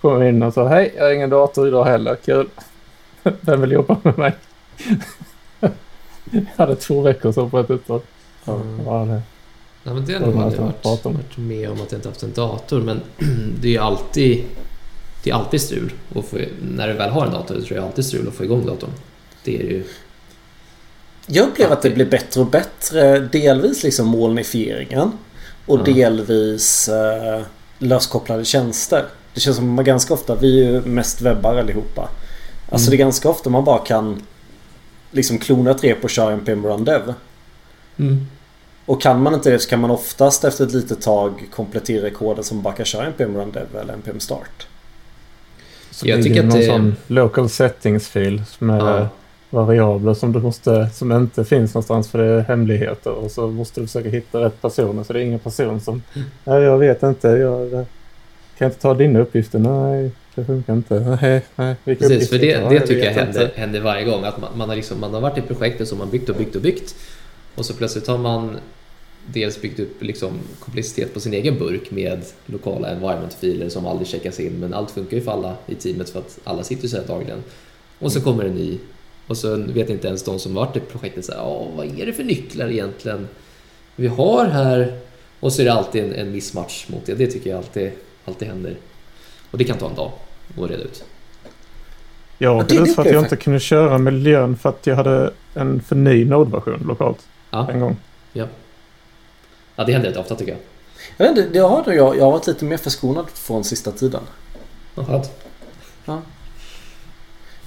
[0.02, 2.16] kom jag in och sa hej, jag har ingen dator idag heller.
[2.26, 2.50] Kul.
[3.42, 4.34] Vem vill jobba med mig?
[6.32, 8.02] jag hade två veckor så på ett uppdrag.
[8.46, 9.22] Ja, det.
[9.84, 12.82] Ja, men det är nog varit, varit med om att jag inte haft en dator.
[12.82, 13.02] Men
[13.62, 14.46] det är ju alltid,
[15.24, 15.94] det är alltid strul.
[16.14, 18.44] Och få, när du väl har en dator så är det alltid strul att få
[18.44, 18.90] igång datorn.
[19.44, 19.84] Det är ju...
[21.28, 23.20] Jag upplever att det blir bättre och bättre.
[23.20, 25.12] Delvis liksom molnifieringen.
[25.66, 25.94] Och ja.
[25.94, 27.42] delvis eh,
[27.78, 29.06] löskopplade tjänster.
[29.34, 32.10] Det känns som att man ganska ofta, vi är ju mest webbar allihopa.
[32.70, 32.90] Alltså mm.
[32.90, 34.22] det är ganska ofta man bara kan
[35.12, 37.14] liksom klona ett rep och köra npm run dev.
[38.00, 38.28] Mm.
[38.86, 42.44] Och kan man inte det så kan man oftast efter ett litet tag komplettera koden
[42.44, 44.68] som bara kan köra npm run dev eller npm start.
[45.92, 46.66] Så jag tycker att någon det...
[46.66, 49.10] sån local settings-fil med ja.
[49.50, 53.82] variabler som du måste, som inte finns någonstans för det är hemligheter och så måste
[53.82, 56.28] du försöka hitta rätt personer så det är ingen person som, mm.
[56.44, 57.86] nej jag vet inte, jag kan
[58.58, 61.18] jag inte ta dina uppgifter, nej det funkar inte.
[61.22, 64.24] Nej, nej, Precis, för det, det tycker jag händer, händer, varje gång.
[64.24, 66.56] Att man, man, har liksom, man har varit i projektet som man byggt och byggt
[66.56, 66.96] och byggt.
[67.56, 68.58] Och så plötsligt har man
[69.26, 74.40] dels byggt upp liksom komplexitet på sin egen burk med lokala environment-filer som aldrig checkas
[74.40, 74.60] in.
[74.60, 77.44] Men allt funkar ju för alla i teamet för att alla sitter så här dagligen.
[78.00, 78.78] Och så kommer en ny.
[79.28, 81.42] Och så vet inte ens de som varit i projektet så här,
[81.76, 83.28] vad är det för nycklar egentligen
[83.96, 85.00] vi har här?
[85.40, 87.14] Och så är det alltid en, en missmatch mot det.
[87.14, 87.92] Det tycker jag alltid,
[88.26, 88.78] alltid händer.
[89.52, 90.12] Och det kan ta en dag
[90.58, 91.04] att reda ut.
[92.38, 95.82] Jag åkte ut för att jag inte kunde köra miljön för att jag hade en
[95.82, 97.28] för ny Node-version lokalt.
[97.54, 97.72] Ja.
[97.72, 97.98] En gång.
[98.34, 98.48] Ja.
[99.76, 100.62] ja, det händer rätt ofta tycker jag.
[101.18, 102.18] Jag vet inte, det har jag.
[102.18, 104.22] Jag har varit lite mer förskonad från sista tiden.
[104.96, 105.24] Jaha.
[106.06, 106.22] Ja.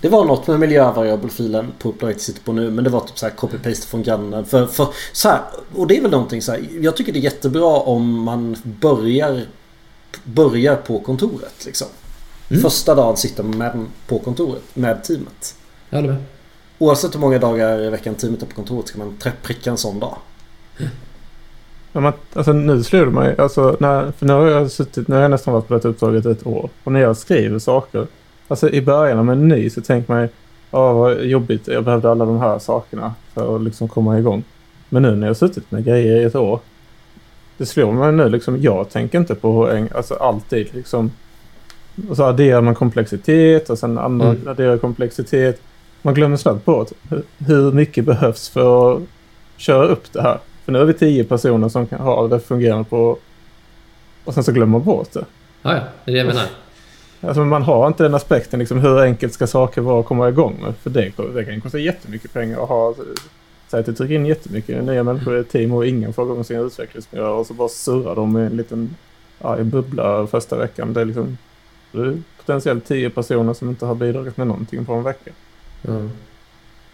[0.01, 2.70] Det var något med miljövariabelfilen på jag sitter på nu.
[2.70, 4.44] Men det var typ så copy-paste från grannen.
[4.44, 5.40] För, för, så här,
[5.75, 6.68] och det är väl någonting så här.
[6.81, 9.46] Jag tycker det är jättebra om man börjar
[10.25, 11.64] börjar på kontoret.
[11.66, 11.88] Liksom.
[12.51, 12.62] Mm.
[12.62, 15.55] Första dagen sitter man på kontoret med teamet.
[15.90, 16.22] Jag håller med.
[16.78, 20.00] Oavsett hur många dagar i veckan teamet är på kontoret ska man pricka en sån
[20.00, 20.16] dag.
[21.92, 23.34] Ja, men, alltså, nu slår det mig.
[23.38, 26.26] Alltså, när, för nu har jag suttit, nu har jag nästan varit på det uppdraget
[26.26, 26.70] ett år.
[26.84, 28.06] Och när jag skriver saker.
[28.48, 30.28] Alltså i början av en ny så tänker man.
[30.70, 31.68] Åh vad jobbigt.
[31.68, 34.44] Jag behövde alla de här sakerna för att liksom komma igång.
[34.88, 36.60] Men nu när jag har suttit med grejer i ett år
[37.56, 41.10] det slår mig nu liksom, jag tänker inte på alltså alltid liksom.
[42.08, 44.48] Och så adderar man komplexitet och sen andra mm.
[44.48, 45.60] adderar komplexitet.
[46.07, 46.90] Man glömmer snabbt bort
[47.38, 49.03] hur mycket behövs för att
[49.57, 50.38] köra upp det här.
[50.64, 53.19] För nu är vi tio personer som kan ha det fungerande på...
[54.25, 55.25] Och sen så glömmer man bort det.
[55.62, 55.81] Ja, ja.
[56.05, 56.45] Det är det jag menar.
[57.21, 60.59] Alltså man har inte den aspekten liksom hur enkelt ska saker vara att komma igång
[60.62, 60.75] med.
[60.77, 62.95] För det, det kan kosta jättemycket pengar att ha
[63.69, 66.45] Säg att du trycker in jättemycket nya människor i ett team och ingen får igång
[66.45, 68.97] sin utvecklingsmiljö och så bara surrar de i en liten
[69.38, 70.92] ja, en bubbla första veckan.
[70.92, 71.38] Det är liksom
[71.92, 75.31] det är potentiellt tio personer som inte har bidragit med någonting på en vecka.
[75.88, 76.11] Mm.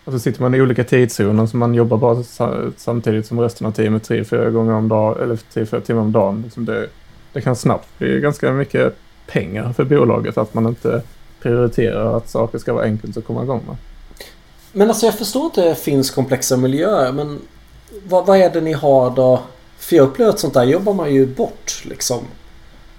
[0.05, 2.23] Och så sitter man i olika tidszoner så man jobbar bara
[2.77, 6.13] samtidigt som resten av teamet tre, fyra gånger om dagen eller tre, fyra timmar om
[6.13, 6.43] dagen.
[6.43, 6.89] Liksom det,
[7.33, 11.03] det kan snabbt bli ganska mycket pengar för bolaget att man inte
[11.41, 13.77] prioriterar att saker ska vara enkelt att komma igång med.
[14.73, 17.39] Men alltså jag förstår att det finns komplexa miljöer men
[18.09, 19.43] vad, vad är det ni har då?
[19.79, 22.19] För jag upplever att sånt där jobbar man ju bort liksom.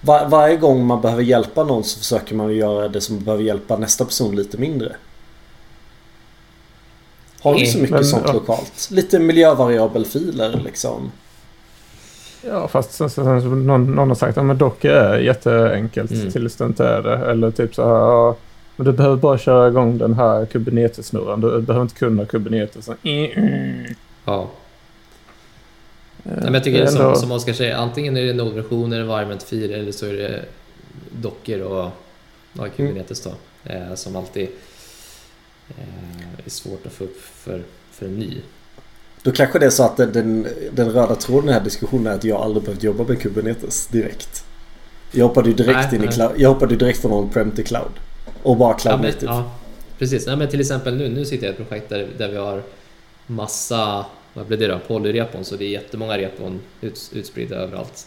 [0.00, 3.76] Var, varje gång man behöver hjälpa någon så försöker man göra det som behöver hjälpa
[3.76, 4.96] nästa person lite mindre.
[7.44, 8.32] Har ni så mycket Men, sånt ja.
[8.32, 8.88] lokalt?
[8.90, 11.12] Lite miljövariabelfiler liksom.
[12.46, 16.30] Ja, fast sen, sen, sen, någon, någon har sagt att ja, Docker är jätteenkelt Mm.
[16.32, 17.16] tills det inte är det.
[17.30, 18.36] Eller typ så här, ja,
[18.76, 21.40] men du behöver bara köra igång den här Kubernetes-snurran.
[21.40, 22.84] Du behöver inte kunna Kubernetes.
[22.84, 22.94] Så,
[24.24, 24.48] Ja.
[26.24, 28.32] Eh, Nej, men jag tycker det är som, ändå- som Oskar säger, antingen är det
[28.32, 30.44] Node-versioner, environment 4 eller så är det
[31.20, 31.90] Docker och
[32.52, 33.30] ja, Kubernetes då.
[33.64, 34.48] Eh, som alltid eh,
[36.44, 38.40] är svårt att få upp för, för en ny.
[39.22, 42.16] Då kanske det är så att den, den, röda tråden i den här diskussionen är
[42.16, 44.44] att jag aldrig behövt jobba med Kubernetes direkt.
[45.12, 46.32] Jag hoppade ju direkt Nej, in i cloud.
[46.36, 47.90] Jag hoppade direkt från on-prem till cloud.
[48.42, 49.32] Och bara cloud Ja, men, native.
[49.32, 49.50] ja,
[49.98, 50.26] precis.
[50.26, 52.62] Nej, men till exempel nu, nu sitter jag i ett projekt där, där vi har
[53.26, 58.06] massa, vad blir det då, polyrepon, så det är jättemånga repon ut, utspridda överallt.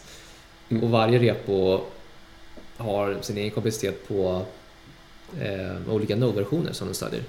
[0.68, 0.84] Mm.
[0.84, 1.80] Och varje repo
[2.76, 4.42] har sin egen komplexitet på
[5.40, 7.22] eh, olika Node-versioner som de stödjer.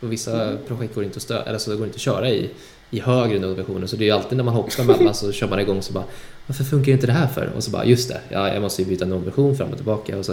[0.00, 0.58] Och vissa Mm.
[0.68, 2.50] projekt går inte att, stö- eller så det går inte att köra i,
[2.90, 5.60] i högre Node-versioner, så det är ju alltid när man hoppar mellan så kör man
[5.60, 6.04] igång så bara
[6.46, 7.52] varför funkar inte det här för?
[7.56, 10.18] Och så bara just det, ja, jag måste ju byta Node-version fram och tillbaka.
[10.18, 10.32] Och så,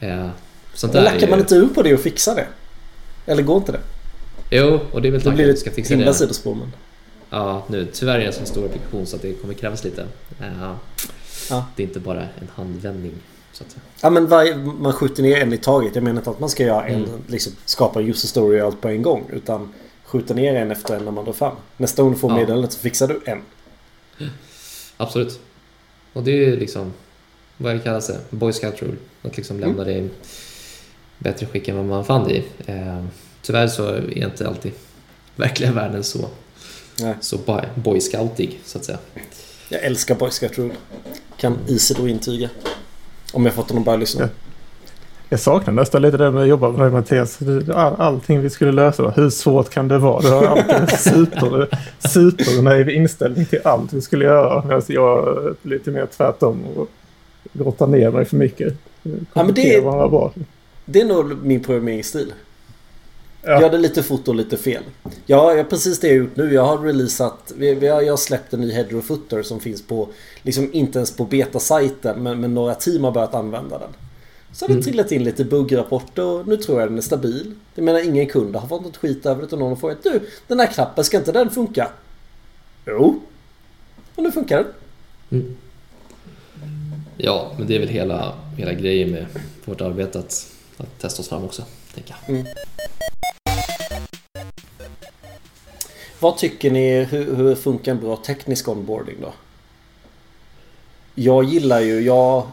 [0.00, 0.28] eh,
[0.74, 2.46] sånt där är lackar ju- man inte ur på det och fixar det?
[3.26, 3.80] Eller går inte det?
[4.50, 6.06] Jo, och det är väl Då tanken blir att det vi ska ett fixa himla
[6.06, 6.14] det.
[6.14, 6.72] sidospår men...
[7.30, 10.02] Ja, nu tyvärr är det en så stor applikation så att det kommer krävas lite.
[10.40, 10.46] Eh,
[11.50, 11.66] Ja.
[11.76, 13.12] Det är inte bara en handvändning.
[14.00, 15.94] Ja men varje, man skjuter ner en i taget.
[15.94, 17.22] Jag menar inte att man ska göra en, Mm.
[17.26, 19.24] liksom, skapa en user story och allt på en gång.
[19.32, 19.72] Utan
[20.04, 21.56] skjuta ner en efter en när man drar fram.
[21.76, 22.36] Nästa gång du får Ja.
[22.36, 23.42] meddelandet så fixar du en.
[24.96, 25.40] Absolut.
[26.12, 26.92] Och det är liksom,
[27.56, 28.18] vad kallas det?
[28.30, 28.96] Boy Scout Rule.
[29.22, 30.08] Att liksom lämna det i
[31.18, 32.44] bättre skick än vad man fann det i.
[32.66, 33.04] Eh,
[33.42, 34.72] tyvärr så är inte alltid
[35.36, 36.28] verkliga världen så,
[37.00, 37.14] Nej.
[37.20, 38.98] så boy, boy scoutig så att säga.
[39.68, 40.74] Jag älskar Boy Scout Rule.
[41.36, 42.50] Kan Isidor intyga.
[43.36, 44.22] Om jag fått honom att börja lyssna.
[44.22, 44.28] Ja.
[45.28, 47.38] Jag saknar nästan lite det med att jobba med dig Mattias.
[47.74, 50.20] All, allting vi skulle lösa, hur svårt kan det vara?
[50.20, 51.68] Du har alltid en super,
[52.08, 54.62] supernaiv inställning till allt vi skulle göra.
[54.66, 56.88] Medan jag är lite mer tvärtom och
[57.52, 58.74] grottar ner mig för mycket.
[59.02, 59.10] Ja,
[59.44, 60.32] men det- varandra bra.
[60.84, 62.32] Det är nog min programmeringsstil.
[63.48, 63.60] Ja.
[63.60, 64.82] Gör det lite fort och lite fel.
[65.26, 66.54] Ja, jag precis det jag gjort nu.
[66.54, 67.52] Jag har releasat...
[67.56, 70.08] Vi, vi har, jag har släppt en ny header och footer som finns på...
[70.42, 73.88] Liksom inte ens på beta-sajten men, men några team har börjat använda den.
[74.52, 74.84] Så har det Mm.
[74.84, 77.54] trillat in lite buggrapporter och nu tror jag den är stabil.
[77.74, 80.20] Jag menar ingen kund har fått något skit över det utan någon har frågat Du,
[80.46, 81.90] den här knappen, ska inte den funka?
[82.86, 83.20] Jo.
[84.14, 84.64] Och nu funkar
[85.28, 85.56] den.
[87.16, 89.26] Ja, men det är väl hela, hela grejen med
[89.64, 91.62] vårt arbete att, att testa oss fram också,
[91.94, 92.44] tänker jag.
[96.20, 99.32] Vad tycker ni, hur, hur funkar en bra teknisk onboarding då?
[101.14, 102.46] Jag gillar ju, jag,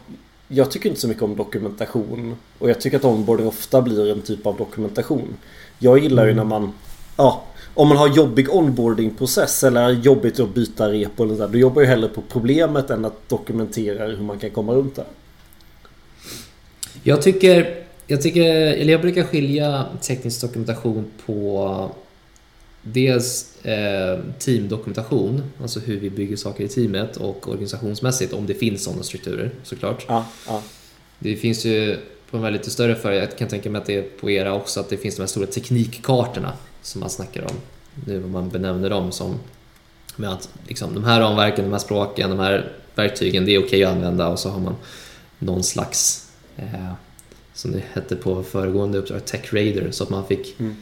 [0.48, 2.36] jag tycker inte så mycket om dokumentation.
[2.58, 5.36] Och jag tycker att onboarding ofta blir en typ av dokumentation.
[5.78, 6.72] Jag gillar ju när man,
[7.16, 7.42] ja,
[7.74, 11.88] om man har jobbig onboardingprocess eller jobbigt att byta repo eller där, då jobbar jag
[11.88, 15.04] hellre på problemet än att dokumentera hur man kan komma runt det.
[17.02, 21.90] Jag tycker, jag tycker, eller jag brukar skilja teknisk dokumentation på
[22.84, 28.84] dels eh, teamdokumentation, alltså hur vi bygger saker i teamet och organisationsmässigt om det finns
[28.84, 30.04] sådana strukturer såklart.
[30.08, 30.62] Ja, ja.
[31.18, 31.96] Det finns ju
[32.30, 34.54] på de här lite större företag, jag kan tänka mig att det är på era
[34.54, 37.56] också, att det finns de här stora teknikkartorna som man snackar om.
[38.06, 39.38] Nu vad man benämner dem som
[40.16, 43.84] med att liksom, de här ramverken, de här språken, de här verktygen, det är okej
[43.84, 44.76] att använda och så har man
[45.38, 46.92] någon slags, eh,
[47.54, 50.76] som det hette på föregående uppdrag, Tech Raider, så att man fick Mm.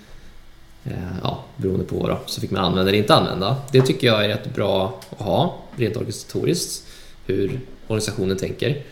[0.84, 0.92] Eh,
[1.22, 3.56] ja, beroende på vad då, så fick man använda eller inte använda.
[3.72, 6.86] Det tycker jag är rätt bra att ha, rent organisatoriskt,
[7.26, 8.82] hur organisationen tänker.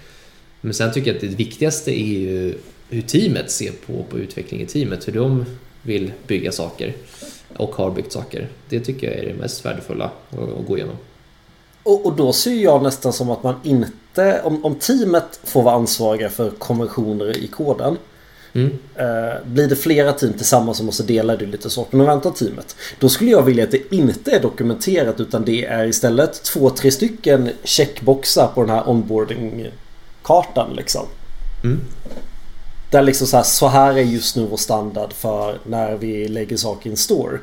[0.61, 4.61] Men sen tycker jag att det viktigaste är ju hur teamet ser på, på utveckling
[4.61, 5.45] i teamet, hur de
[5.83, 6.95] vill bygga saker
[7.57, 8.49] och har byggt saker.
[8.69, 10.97] Det tycker jag är det mest värdefulla att, att gå igenom.
[11.83, 15.75] Och, och då ser jag nästan som att man inte, om, om teamet får vara
[15.75, 17.97] ansvariga för konventioner i koden.
[18.53, 18.79] Mm.
[18.95, 21.87] Eh, blir det flera team tillsammans som måste dela det lite så.
[21.91, 22.77] Men vänta teamet.
[22.99, 26.91] Då skulle jag vilja att det inte är dokumenterat utan det är istället två, tre
[26.91, 31.07] stycken checkboxar på den här onboarding-kartan liksom.
[31.65, 31.81] Mm.
[32.91, 36.57] Där liksom så här, så här är just nu vår standard för när vi lägger
[36.57, 37.39] saker i en store.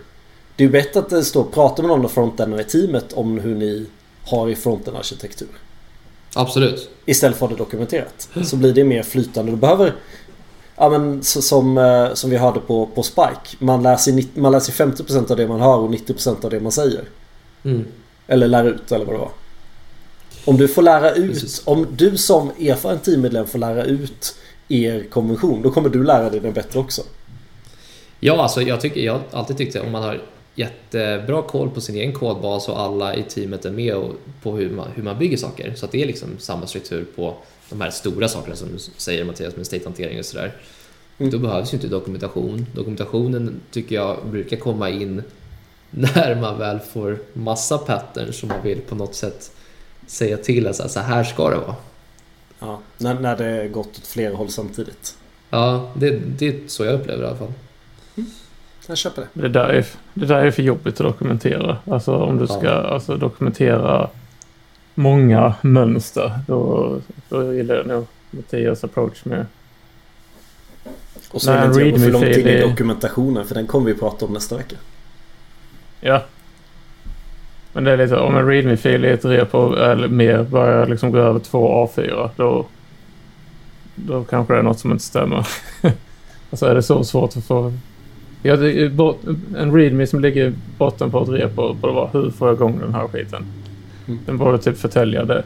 [0.56, 3.56] Det är bättre att det står prata med någon av frontenden i teamet om hur
[3.56, 3.86] ni
[4.24, 5.48] har i fronten arkitektur.
[6.34, 6.90] Absolut.
[7.06, 8.30] Istället för att det dokumenterat.
[8.44, 9.52] Så blir det mer flytande.
[9.52, 9.94] Du behöver...
[10.78, 13.58] Ja men så, som, eh, som vi hörde på, på Spike.
[13.60, 17.04] Man läser, man läser 50% av det man hör och 90% av det man säger.
[17.64, 17.86] Mm.
[18.28, 19.32] Eller lär ut eller vad det var.
[20.46, 21.62] Om du får lära ut, Precis.
[21.68, 24.36] om du som erfaren teammedlem får lära ut
[24.68, 27.02] er konvention, då kommer du lära dig den bättre också.
[28.20, 30.22] Ja, alltså jag, tycker, jag har alltid tyckt att om man har
[30.56, 34.14] jättebra koll på sin egen kodbas och alla i teamet är med och
[34.44, 35.74] på hur man, hur man bygger saker.
[35.76, 37.34] Så att det är liksom samma struktur på
[37.70, 40.52] de här stora sakerna som du säger Mattias med state-hantering och sådär.
[41.18, 41.32] Mm.
[41.32, 42.66] Då behövs ju inte dokumentation.
[42.76, 45.24] Dokumentationen tycker jag brukar komma in
[45.90, 49.52] när man väl får massa patterns som man vill på något sätt
[50.08, 51.76] säga till att så här, så här ska det vara.
[52.60, 55.18] Ja, när, när det gått åt flera håll samtidigt.
[55.50, 57.54] Ja, det, det är så jag upplever det i alla fall.
[58.88, 59.42] Jag köper det.
[59.42, 61.78] Det där, är, det där är för jobbigt att dokumentera.
[61.86, 62.60] Alltså om du Ja.
[62.60, 64.10] ska alltså, dokumentera
[64.98, 66.40] många mönster.
[66.48, 66.96] Då,
[67.30, 69.46] då gillar jag nog Mattias approach med.
[71.32, 73.94] Och så Nej, vill inte för långt in i är- dokumentationen för den kommer vi
[73.94, 74.76] prata om nästa vecka.
[76.02, 76.24] Ja.
[77.74, 81.18] Men det är lite, om en readme-fil i ett repo eller mer börjar liksom gå
[81.18, 82.66] över två A4 då,
[83.96, 85.48] då kanske det är något som inte stämmer.
[86.52, 87.74] alltså är det så svårt att få...
[88.44, 89.16] Ja, det är
[89.58, 92.80] en readme som ligger i botten på ett repo borde vara hur får jag igång
[92.80, 93.46] den här skiten?
[94.08, 94.20] Mm.
[94.26, 95.44] Den borde typ förtälja det.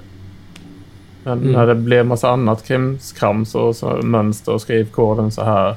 [1.23, 1.51] Men Mm.
[1.51, 5.75] när det blir massa annat krimskrams och så mönster och skriv koden så här.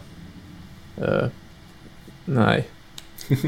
[0.96, 1.26] Eh,
[2.24, 2.68] nej.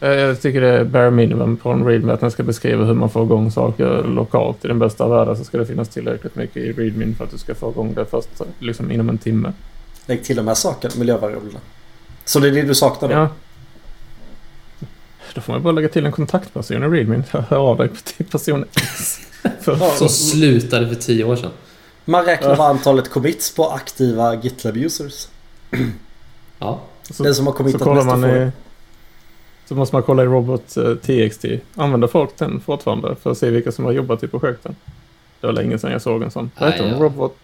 [0.00, 2.94] Eh, Jag tycker det är bare minimum på en readme att den ska beskriva hur
[2.94, 4.64] man får igång saker lokalt.
[4.64, 7.30] I den bästa av världar så ska det finnas tillräckligt mycket i readmin för att
[7.30, 8.28] du ska få igång det först
[8.58, 9.52] liksom inom en timme.
[10.06, 11.58] Lägg till de här sakerna, miljövariablerna.
[12.24, 13.14] Så det är det du saknar då?
[13.14, 13.28] Ja.
[15.34, 17.24] Då får man bara lägga till en kontaktperson i readmin.
[17.30, 19.20] Hör av dig till person X.
[19.98, 21.50] Som slutade för tio år sedan.
[22.04, 22.56] Man räknar Ja.
[22.56, 25.28] bara antalet commits på aktiva GitLab-users.
[26.58, 28.50] Ja, så, Den som har så committat kollar mest i...
[29.68, 31.44] Så måste man kolla i robot eh, TXT.
[31.74, 34.76] Använder folk den fortfarande för att se vilka som har jobbat i projekten?
[35.40, 36.50] Det var länge sedan jag såg en sån.
[36.58, 36.98] Vad Nej, heter ja.
[37.04, 37.36] Robot...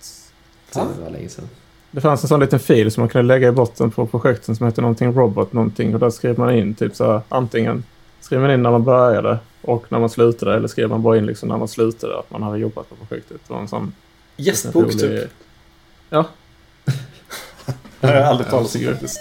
[0.73, 1.49] det var länge sedan.
[1.97, 4.67] Det fanns en sån liten fil som man kunde lägga i botten på projekten som
[4.67, 7.85] hette någonting robot någonting och där skrev man in typ så här antingen
[8.21, 11.27] skrev man in när man började och när man slutade eller skrev man bara in
[11.27, 13.41] liksom när man slutade att man hade jobbat på projektet.
[13.47, 13.95] Det var en sån
[14.37, 15.31] Gästbok rolig- typ.
[16.11, 16.25] Ja.
[18.01, 19.21] Det har jag aldrig talat om faktiskt.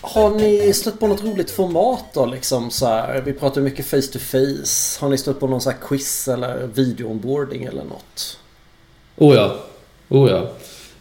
[0.00, 3.22] Har ni stött på något roligt format då liksom så här?
[3.24, 5.00] Vi pratar ju mycket face to face.
[5.00, 8.38] Har ni stött på någon så här quiz eller video-onboarding eller något?
[9.16, 9.56] Oh ja.
[10.12, 10.50] Oh ja.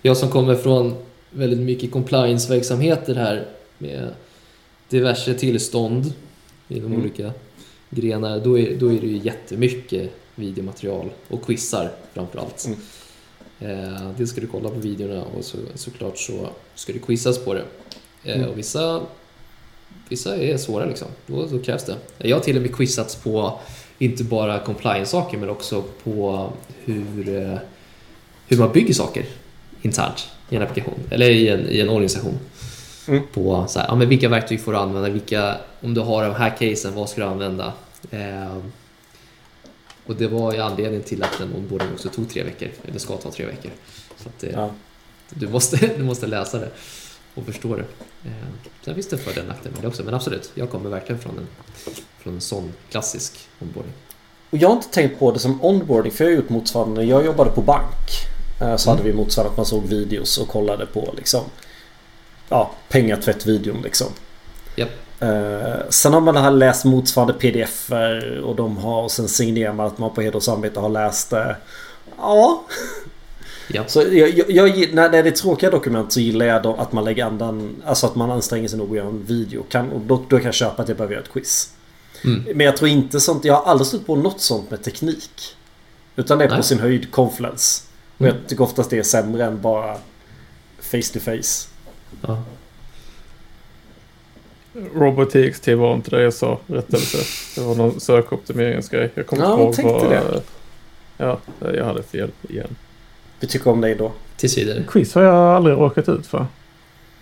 [0.01, 0.95] Jag som kommer från
[1.29, 3.47] väldigt mycket compliance-verksamheter här
[3.77, 4.07] med
[4.89, 6.13] diverse tillstånd
[6.67, 7.01] inom Mm.
[7.01, 7.31] olika
[7.89, 8.39] grenar.
[8.39, 12.65] Då är, då är det ju jättemycket videomaterial och quizar framförallt.
[12.67, 12.79] Mm.
[13.59, 17.53] Eh, dels ska du kolla på videorna och så, såklart så ska du quizas på
[17.53, 17.63] det.
[18.23, 18.49] Eh, Mm.
[18.49, 19.01] och vissa,
[20.09, 21.07] vissa är svåra liksom.
[21.27, 21.95] Då, då krävs det.
[22.17, 23.59] Jag har till och med quizats på
[23.99, 26.49] inte bara compliance-saker men också på
[26.85, 27.57] hur, eh,
[28.51, 29.25] hur man bygger saker
[29.81, 32.39] internt i en applikation eller i en, i en organisation.
[33.07, 33.21] Mm.
[33.33, 36.35] På så här, ja, men vilka verktyg får du använda, vilka, om du har de
[36.35, 37.73] här casen, vad ska du använda?
[38.11, 38.57] Eh,
[40.05, 43.17] och det var ju anledningen till att den onboarding också tog tre veckor, eller ska
[43.17, 43.71] ta tre veckor.
[44.17, 44.71] Så att, eh, Ja.
[45.29, 46.69] du, måste, du måste läsa det
[47.35, 47.85] och förstå det.
[48.25, 48.31] Eh,
[48.85, 51.37] sen finns det för den nackdelen med det också, men absolut, jag kommer verkligen från
[51.37, 51.47] en,
[52.19, 53.93] från en sån klassisk onboarding.
[54.49, 57.03] Och jag har inte tänkt på det som onboarding för jag har gjort motsvarande.
[57.03, 58.30] Jag jobbade på bank.
[58.61, 61.41] Eh, Så hade vi motsvarande att man såg videos och kollade på liksom.
[62.49, 64.07] Ja, pengatvättvideon liksom.
[64.75, 64.89] Japp.
[65.19, 67.91] Eh, sen har man här läst motsvarande pdf
[68.43, 71.29] och de har och sen signerar man att man på heder och samvete har läst
[71.29, 71.55] det.
[72.17, 72.63] Ja.
[73.67, 73.83] Ja.
[73.87, 77.25] Så jag, jag, jag, när det är tråkiga dokument så gillar jag att man lägger
[77.25, 79.63] andan, alltså att man anstränger sig nog att göra en video.
[79.69, 81.73] Kan, och då, då kan jag köpa att jag behöver göra ett quiz.
[82.23, 82.43] Mm.
[82.55, 85.55] Men jag tror inte sånt, jag har aldrig stött på något sånt med teknik.
[86.15, 86.63] Utan det är på Nej.
[86.63, 87.83] sin höjd confluence.
[88.21, 88.37] Och Mm.
[88.41, 89.97] jag tycker oftast det är sämre än bara
[90.79, 91.67] face to face.
[92.21, 92.43] Ja.
[94.95, 96.59] Robot TXT var inte det jag sa.
[96.67, 97.17] Rättelse.
[97.55, 99.11] Det var någon sökoptimeringsgrej.
[99.15, 100.11] Jag kommer Ja, inte jag ihåg vad...
[100.11, 100.41] det.
[101.17, 102.75] Ja, jag hade fel igen.
[103.39, 104.11] Vi tycker om dig då.
[104.37, 104.83] Tills vidare.
[104.87, 106.45] Quiz har jag aldrig råkat ut för.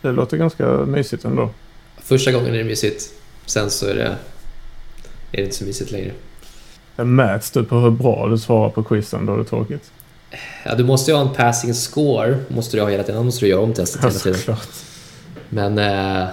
[0.02, 1.50] Det låter ganska mysigt ändå.
[1.98, 3.14] Första gången är det mysigt,
[3.46, 4.18] sen så är det, är
[5.38, 6.12] det inte så mysigt längre.
[6.96, 9.92] Det mäts du på hur bra du svarar på quizen då är det tråkigt.
[10.66, 13.46] Ja, du måste ju ha en passing score, måste du ha hela tiden, annars måste
[13.46, 14.38] du göra om testet hela tiden.
[14.38, 14.68] såklart.
[15.50, 16.28] Men eh,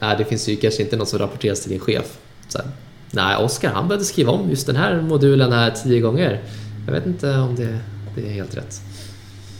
[0.00, 2.18] nej, det finns ju kanske inte något som rapporteras till din chef.
[2.48, 2.58] Så
[3.10, 6.40] nej, Oskar han behövde skriva om just den här modulen här tio gånger.
[6.86, 7.78] Jag vet inte om det,
[8.14, 8.80] det är helt rätt.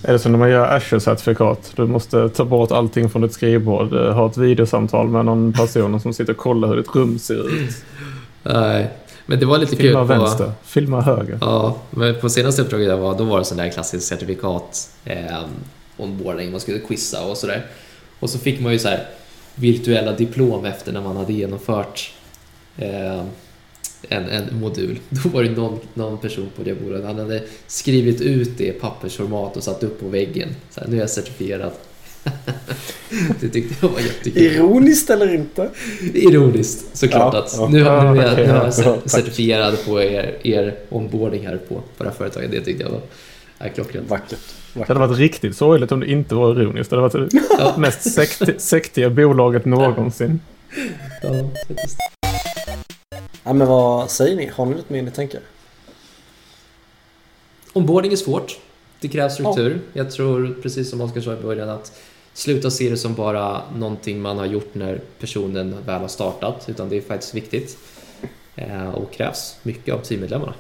[0.05, 1.72] Är det som när man gör Azure-certifikat?
[1.76, 3.93] Du måste ta bort allting från ditt skrivbord.
[3.93, 7.55] eh, Ha ett videosamtal med någon person som sitter och kollar hur ditt rum ser
[7.55, 7.74] ut.
[8.43, 8.91] Nej,
[9.27, 10.05] men det var lite kul Filma på...
[10.05, 11.39] vänster, filma höger.
[11.41, 15.45] Ja, men på senaste uppdraget jag var, då var det sån där klassisk certifikat eh,
[15.97, 17.66] onboarding, man skulle quizza och sådär.
[18.20, 19.07] Och så fick man ju så här
[19.55, 22.12] virtuella diplom efter när man hade genomfört
[22.77, 23.23] eh,
[24.09, 24.99] en, en modul.
[25.09, 28.73] Då var det någon, någon person på det bolaget, han hade skrivit ut det i
[28.73, 30.49] pappersformat och satt upp på väggen.
[30.70, 31.73] Så här, nu är jag certifierad.
[33.41, 34.43] det tyckte jag var jättekul.
[34.43, 35.70] Ironiskt eller inte?
[36.14, 37.68] Ironiskt såklart Ja, att ja.
[37.68, 39.11] nu, har- nu är jag, okej, nu är ja, jag tack.
[39.11, 42.51] certifierad på er, er onboarding här på, här företaget.
[42.51, 43.01] Det tyckte jag var
[43.59, 44.11] ja, klockrent.
[44.11, 44.39] Vackert.
[44.75, 46.91] Det hade varit riktigt sorgligt om det inte var ironiskt.
[46.91, 50.41] Det hade varit det Ja, mest sekt, sektiga bolaget någonsin.
[51.23, 51.97] ja, faktiskt.
[53.45, 54.51] Ja, men vad säger ni?
[54.55, 55.41] Har ni något mer ni tänker?
[57.73, 58.59] Onboarding är svårt.
[59.01, 59.81] Det krävs struktur.
[59.93, 61.93] Jag tror, precis som Oskar sa i början, att
[62.35, 66.89] sluta se det som bara någonting man har gjort när personen väl har startat, utan
[66.89, 67.78] det är faktiskt viktigt.
[68.57, 70.55] Eh, och krävs mycket av teammedlemmarna.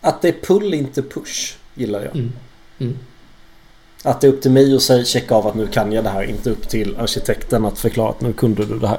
[0.00, 2.16] Att det är pull, inte push, gillar jag.
[2.16, 2.32] Mm.
[2.78, 2.98] Mm.
[4.04, 6.10] Att det är upp till mig att säga, checka av att nu kan jag det
[6.10, 6.22] här.
[6.22, 8.98] Inte upp till arkitekten att förklara att nu kunde du det här.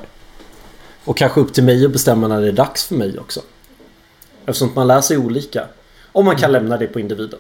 [1.06, 3.42] Och kanske upp till mig att bestämma när det är dags för mig också.
[4.46, 5.68] Eftersom man lär sig olika.
[6.12, 7.40] Om man kan lämna det på individen.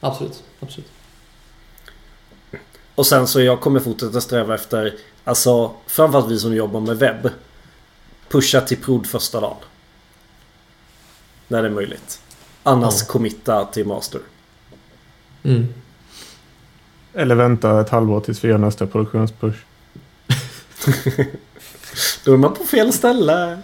[0.00, 0.90] Absolut, absolut.
[2.98, 4.94] Och sen så jag kommer fortsätta sträva efter,
[5.24, 7.30] alltså framförallt vi som jobbar med webb.
[8.28, 9.56] Pusha till prod första dagen.
[11.48, 12.20] När det är möjligt.
[12.62, 13.06] Annars Ja.
[13.12, 14.20] committa till master.
[15.42, 15.66] Mm.
[17.14, 19.58] Eller vänta ett halvår tills vi gör nästa produktionspush.
[22.24, 23.58] Då är man på fel ställe.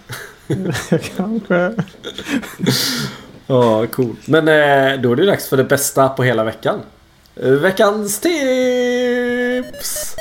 [1.16, 1.74] Kanske.
[3.46, 4.16] Ja, cool.
[4.24, 6.80] Men eh, då är det dags för det bästa på hela veckan.
[7.36, 10.16] Eh, Veckans tips!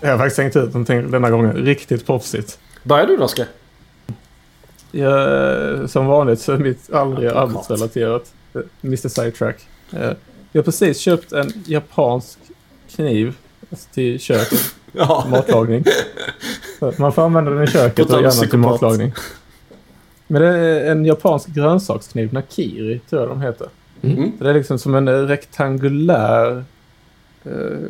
[0.00, 1.52] Jag har faktiskt tänkt ut någonting denna gången.
[1.56, 2.58] Riktigt proffsigt.
[2.82, 3.46] Börjar du då Oskar?
[5.88, 7.70] Som vanligt så är mitt aldrig Advokat.
[7.70, 8.32] arbetsrelaterat.
[8.54, 9.56] Eh, Mr Sidetrack.
[9.92, 10.12] Eh,
[10.52, 12.38] Jag har precis köpt en japansk
[12.96, 13.34] kniv
[13.70, 14.60] alltså till köket.
[14.92, 15.26] Ja.
[15.30, 15.84] Matlagning.
[16.98, 19.12] Man får använda den i köket och gärna till matlagning.
[20.26, 22.32] Men det är en japansk grönsakskniv.
[22.32, 23.68] Nakiri tror jag de heter.
[24.02, 24.32] Mm.
[24.38, 26.64] Det är liksom som en eh, rektangulär
[27.44, 27.88] eh,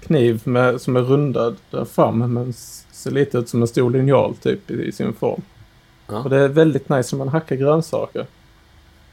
[0.00, 2.52] kniv med, som är rundad där fram men
[2.92, 5.42] ser lite ut som en stor linjal typ i, i sin form.
[6.06, 6.18] Ja.
[6.18, 8.26] Och det är väldigt nice när man hackar grönsaker.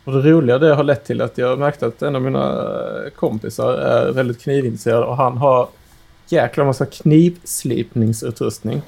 [0.03, 3.09] Och det roliga det har lett till att jag märkte att en av mina eh,
[3.15, 5.69] kompisar är väldigt knivintresserad och han har
[6.27, 8.81] jäkla massa knivslipningsutrustning.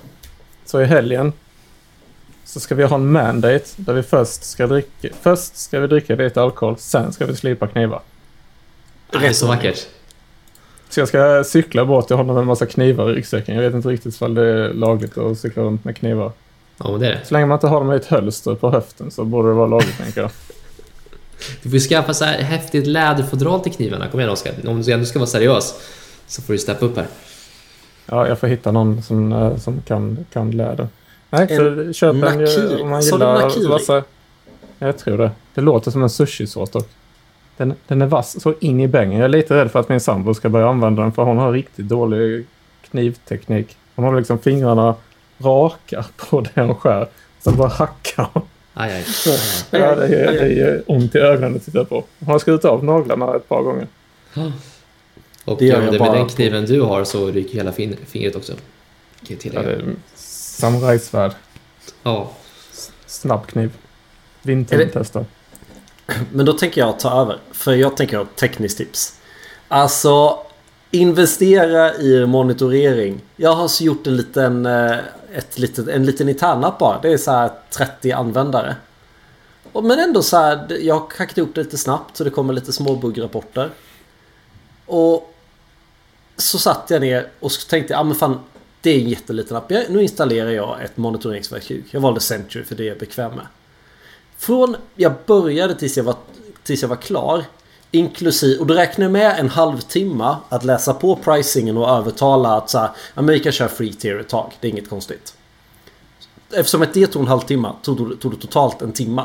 [0.66, 1.34] Så i helgen
[2.50, 6.16] så ska vi ha en mandate där vi först ska dricka, först ska vi dricka
[6.16, 8.02] lite alkohol, sen ska vi slipa knivar.
[9.12, 9.88] Det är så vackert.
[10.90, 13.56] Så jag ska cykla bort till honom med en massa knivar i ryggsäcken.
[13.56, 16.32] Jag vet inte riktigt om det är lagligt att cykla runt med knivar.
[16.78, 17.20] Ja, det är det.
[17.26, 19.68] Så länge man inte har dem i ett hölster på höften så borde det vara
[19.68, 20.32] lagligt tänker jag.
[21.64, 24.08] Du får skaffa så här häftigt läderfodral till knivarna.
[24.08, 24.54] Kom igen Oskar.
[24.68, 25.74] Om du ändå ska vara seriös
[26.28, 27.08] så får du steppa upp här.
[28.06, 30.88] Ja, jag får hitta någon som, eh, som kan, kan läder.
[31.30, 32.74] Nej, så köp en nakiri.
[32.76, 33.68] eh, om man gillar nakiri?
[33.68, 34.04] vassa...
[34.80, 35.32] Jag tror det.
[35.54, 36.88] Det låter som en sushisås dock.
[37.58, 39.20] Den, den är vass så in i bängen.
[39.20, 41.52] Jag är lite rädd för att min sambo ska börja använda den för hon har
[41.52, 42.46] riktigt dålig
[42.90, 43.78] knivteknik.
[43.96, 44.96] Hon har liksom fingrarna
[45.40, 47.08] raka på det hon skär.
[47.40, 48.44] Sen bara hackar hon.
[48.74, 49.06] Aj, aj.
[49.72, 52.04] Ja, det gör, det gör ont i ögonen att titta på.
[52.20, 53.88] Hon har skurit av naglarna ett par gånger.
[55.46, 57.72] Och Det gör jag det bara med den på- kniven du har så ryker hela
[57.72, 58.54] fin- fingret också.
[59.28, 59.96] Kan jag Ja, det är
[60.60, 61.32] samurajsvärd.
[62.04, 62.32] Ja.
[63.06, 63.72] Snabb kniv.
[64.42, 65.26] Vintern testar.
[66.32, 67.40] Men då tänker jag ta över.
[67.52, 69.20] För jag tänker ha tekniskt tips.
[69.68, 70.40] Alltså
[70.92, 73.22] investera i monitorering.
[73.36, 74.98] Jag har så gjort en liten, eh,
[75.34, 77.02] ett litet, en liten internapp bara.
[77.02, 78.76] Det är så här 30 användare.
[79.74, 82.74] Men ändå så här, jag har hackat ihop det lite snabbt så det kommer lite
[82.74, 83.70] små buggrapporter.
[84.86, 85.34] Och
[86.38, 88.40] så satt jag ner och tänkte jag, ah, men fan
[88.82, 89.70] det är en jätteliten app.
[89.70, 91.84] Nu installerar jag ett monitoreringsverktyg.
[91.92, 93.48] Jag valde Century för det är jag bekväm med.
[94.38, 96.16] Från jag började tills jag var,
[96.64, 97.46] tills jag var klar.
[97.92, 102.70] Inklusive, och då räknar jag med en halvtimme att läsa på pricingen och övertala att
[102.70, 104.52] så här, ja, men vi kan köra free tier ett tag.
[104.60, 105.34] Det är inget konstigt.
[106.54, 109.24] Eftersom att det tog en halvtimme tog, det- tog det totalt en timme.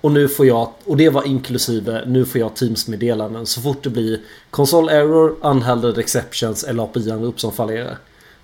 [0.00, 3.90] Och nu får jag, och det var inklusive, nu får jag Teams-meddelanden så fort det
[3.90, 4.20] blir
[4.50, 7.98] console error, unhandled exceptions eller API-anrop som fallerar.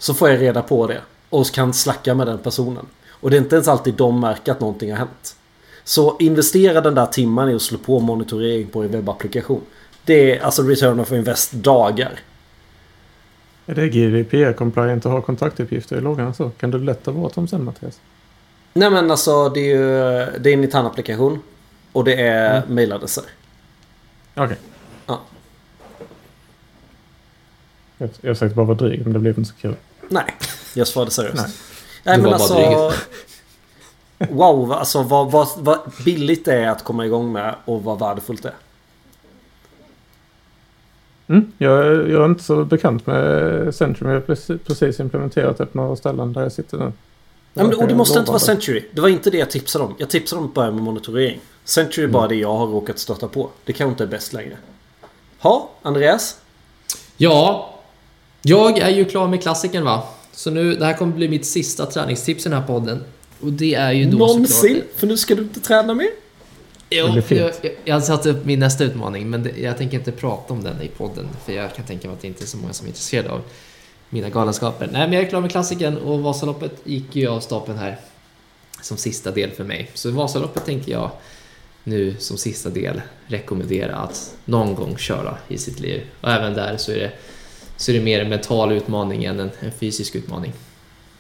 [0.05, 1.01] Så får jag reda på det
[1.31, 2.87] och kan slacka med den personen.
[3.11, 5.37] Och det är inte ens alltid de märker att någonting har hänt.
[5.85, 9.61] Så investera den där timman i att slå på monitorering på en webbapplikation.
[10.05, 12.21] Det är alltså return of invest dagar.
[13.67, 16.51] Är det GDPR-compliant att ha kontaktuppgifter i loggarna så?
[16.51, 18.01] Kan du lätt ta bort dem sen Mattias?
[18.73, 21.43] Nej men alltså det är ju det är en intern applikation.
[21.93, 22.75] Och det är mm.
[22.75, 23.25] mailadresser.
[24.35, 24.57] Okej.
[25.07, 25.21] Ja.
[27.99, 29.75] Jag, jag försökte bara vara dryg men det blev inte så kul.
[30.09, 30.35] Nej,
[30.75, 31.37] jag svarade seriöst.
[31.37, 31.53] Nej.
[32.03, 32.93] Nej men alltså...
[34.31, 38.43] Wow, alltså vad, vad, vad billigt det är att komma igång med och vad värdefullt
[38.43, 38.55] det är.
[41.27, 44.11] Mm, jag, jag är inte så bekant med Centrum.
[44.11, 46.93] Jag har precis, implementerat det på några ställen där jag sitter nu.
[47.55, 48.39] Ja, men, och det måste inte vara.
[48.39, 48.85] Century.
[48.93, 49.95] Det var inte det jag tipsade om.
[49.99, 51.41] Jag tipsade om att börja med monitorering.
[51.65, 53.51] Century är bara det jag har råkat stöta på.
[53.65, 54.57] Det kanske inte är bäst längre.
[55.39, 56.39] Ha, Andreas?
[57.17, 57.74] Ja,
[58.45, 60.03] jag är ju klar med klassikern va.
[60.33, 63.05] Så nu, det här kommer bli mitt sista träningstips i den här podden.
[63.41, 64.47] Och det är ju då Någonsin?
[64.47, 64.85] såklart...
[64.97, 66.09] För nu ska du inte träna mer?
[66.91, 67.53] Jo, jag, jag,
[67.85, 70.83] jag har satt upp min nästa utmaning men det, jag tänker inte prata om den
[70.83, 71.29] i podden.
[71.45, 73.43] För jag kan tänka mig att det inte är så många som är intresserade av
[74.09, 74.89] mina galenskaper.
[74.93, 77.97] Nej, men jag är klar med klassiken och Vasaloppet gick ju av stapeln här
[78.83, 79.91] som sista del för mig.
[79.95, 81.11] Så Vasaloppet tänker jag
[81.85, 86.03] nu som sista del rekommendera att någon gång köra i sitt liv.
[86.21, 87.13] Och även där så är det,
[87.77, 90.53] så är det mer en mental utmaning än en, en fysisk utmaning.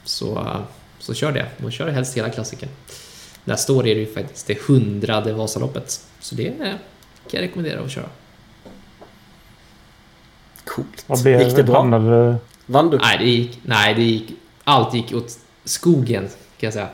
[0.04, 0.56] Så,
[0.98, 2.68] så kör det och kör helst hela klassiken.
[3.44, 6.00] Nästa år är det ju faktiskt det hundrade Vasaloppet.
[6.20, 6.76] Så det eh, kan
[7.30, 8.08] jag rekommendera att köra.
[10.64, 11.04] Coolt.
[11.06, 11.76] Vad blev, Gick det bra?
[11.76, 12.36] Hamnade,
[12.66, 12.98] Vann du?
[12.98, 14.32] Nej, det gick, nej, det gick,
[14.64, 16.28] allt gick åt skogen
[16.58, 16.88] kan jag säga.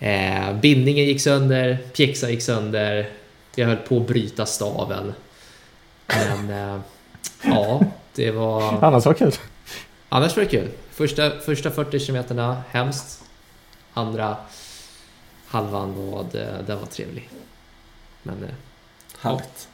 [0.00, 3.10] Eh, bindningen gick sönder, pjäxan gick sönder,
[3.54, 5.12] jag höll på att bryta staven.
[6.06, 6.80] Men eh,
[7.42, 7.80] ja,
[8.14, 8.84] det var...
[8.84, 9.32] annars var kul.
[10.08, 10.68] Annars var det kul.
[10.90, 13.24] Första, första 40 kilometerna, hemskt.
[13.94, 14.36] Andra
[15.48, 17.28] halvan var, det, det var trevlig.
[18.22, 18.50] Men eh,
[19.20, 19.68] Härligt.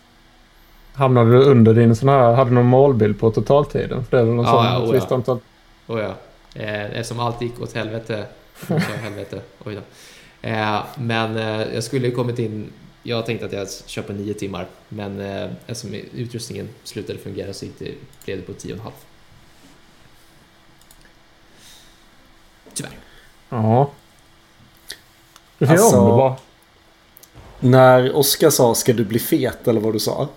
[0.95, 4.05] Hamnade du under din sån här, hade du någon målbild på totaltiden?
[4.05, 5.17] För det är väl någon Ja, sån, ja, ett oh visst ja.
[5.17, 5.39] antal.
[5.87, 6.15] Och ja,
[6.55, 8.27] eh, eftersom allt gick åt helvete.
[8.71, 9.81] åt helvete oj då.
[10.49, 12.73] Eh, men eh, jag skulle ju kommit in,
[13.07, 14.67] jag tänkte att jag kör på nio timmar.
[14.89, 17.95] Men eh, eftersom utrustningen slutade fungera så gick det,
[18.25, 18.95] blev det på tio och en halv.
[22.75, 22.93] Tyvärr.
[23.49, 23.91] Ja.
[25.59, 26.37] Du får Alltså- om det bara.
[27.61, 30.29] När Oskar sa ska du bli fet eller vad du sa.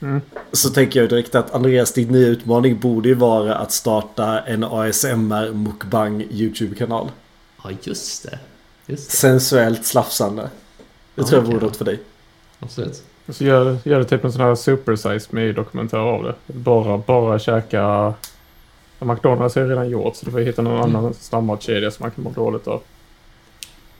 [0.00, 0.20] Mm.
[0.52, 4.64] Så tänker jag direkt att Andreas din nya utmaning borde ju vara att starta en
[4.64, 7.10] ASMR mukbang YouTube-kanal.
[7.64, 8.38] Ja, just det.
[8.86, 9.16] Just det.
[9.16, 10.50] Sensuellt slafsande.
[11.16, 12.00] Det Ja, tror jag vore något för dig.
[12.60, 13.02] Absolut.
[13.28, 16.34] Så gör, gör det typ en sån här supersize me dokumentär av det.
[16.46, 18.14] Bara, bara käka...
[18.98, 20.96] McDonalds är ju redan gjort så du får hitta någon Mm.
[20.96, 22.82] annan standardkedja som man kan må dåligt av.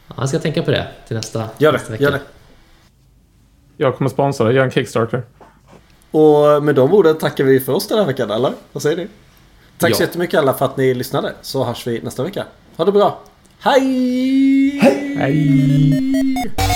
[0.09, 2.05] Ja, jag ska tänka på det till nästa, Gör nästa det, vecka.
[2.05, 2.21] gör det.
[3.77, 5.23] Jag kommer sponsra det, gör en Kickstarter.
[6.11, 8.53] Och med de orden tackar vi för oss den här veckan, eller?
[8.73, 9.07] Vad säger ni?
[9.79, 10.07] Tack så Ja.
[10.07, 11.33] jättemycket alla för att ni lyssnade.
[11.43, 12.45] Så hörs vi nästa vecka.
[12.77, 13.19] Ha det bra.
[13.59, 14.79] Hej!
[15.19, 16.76] Hej!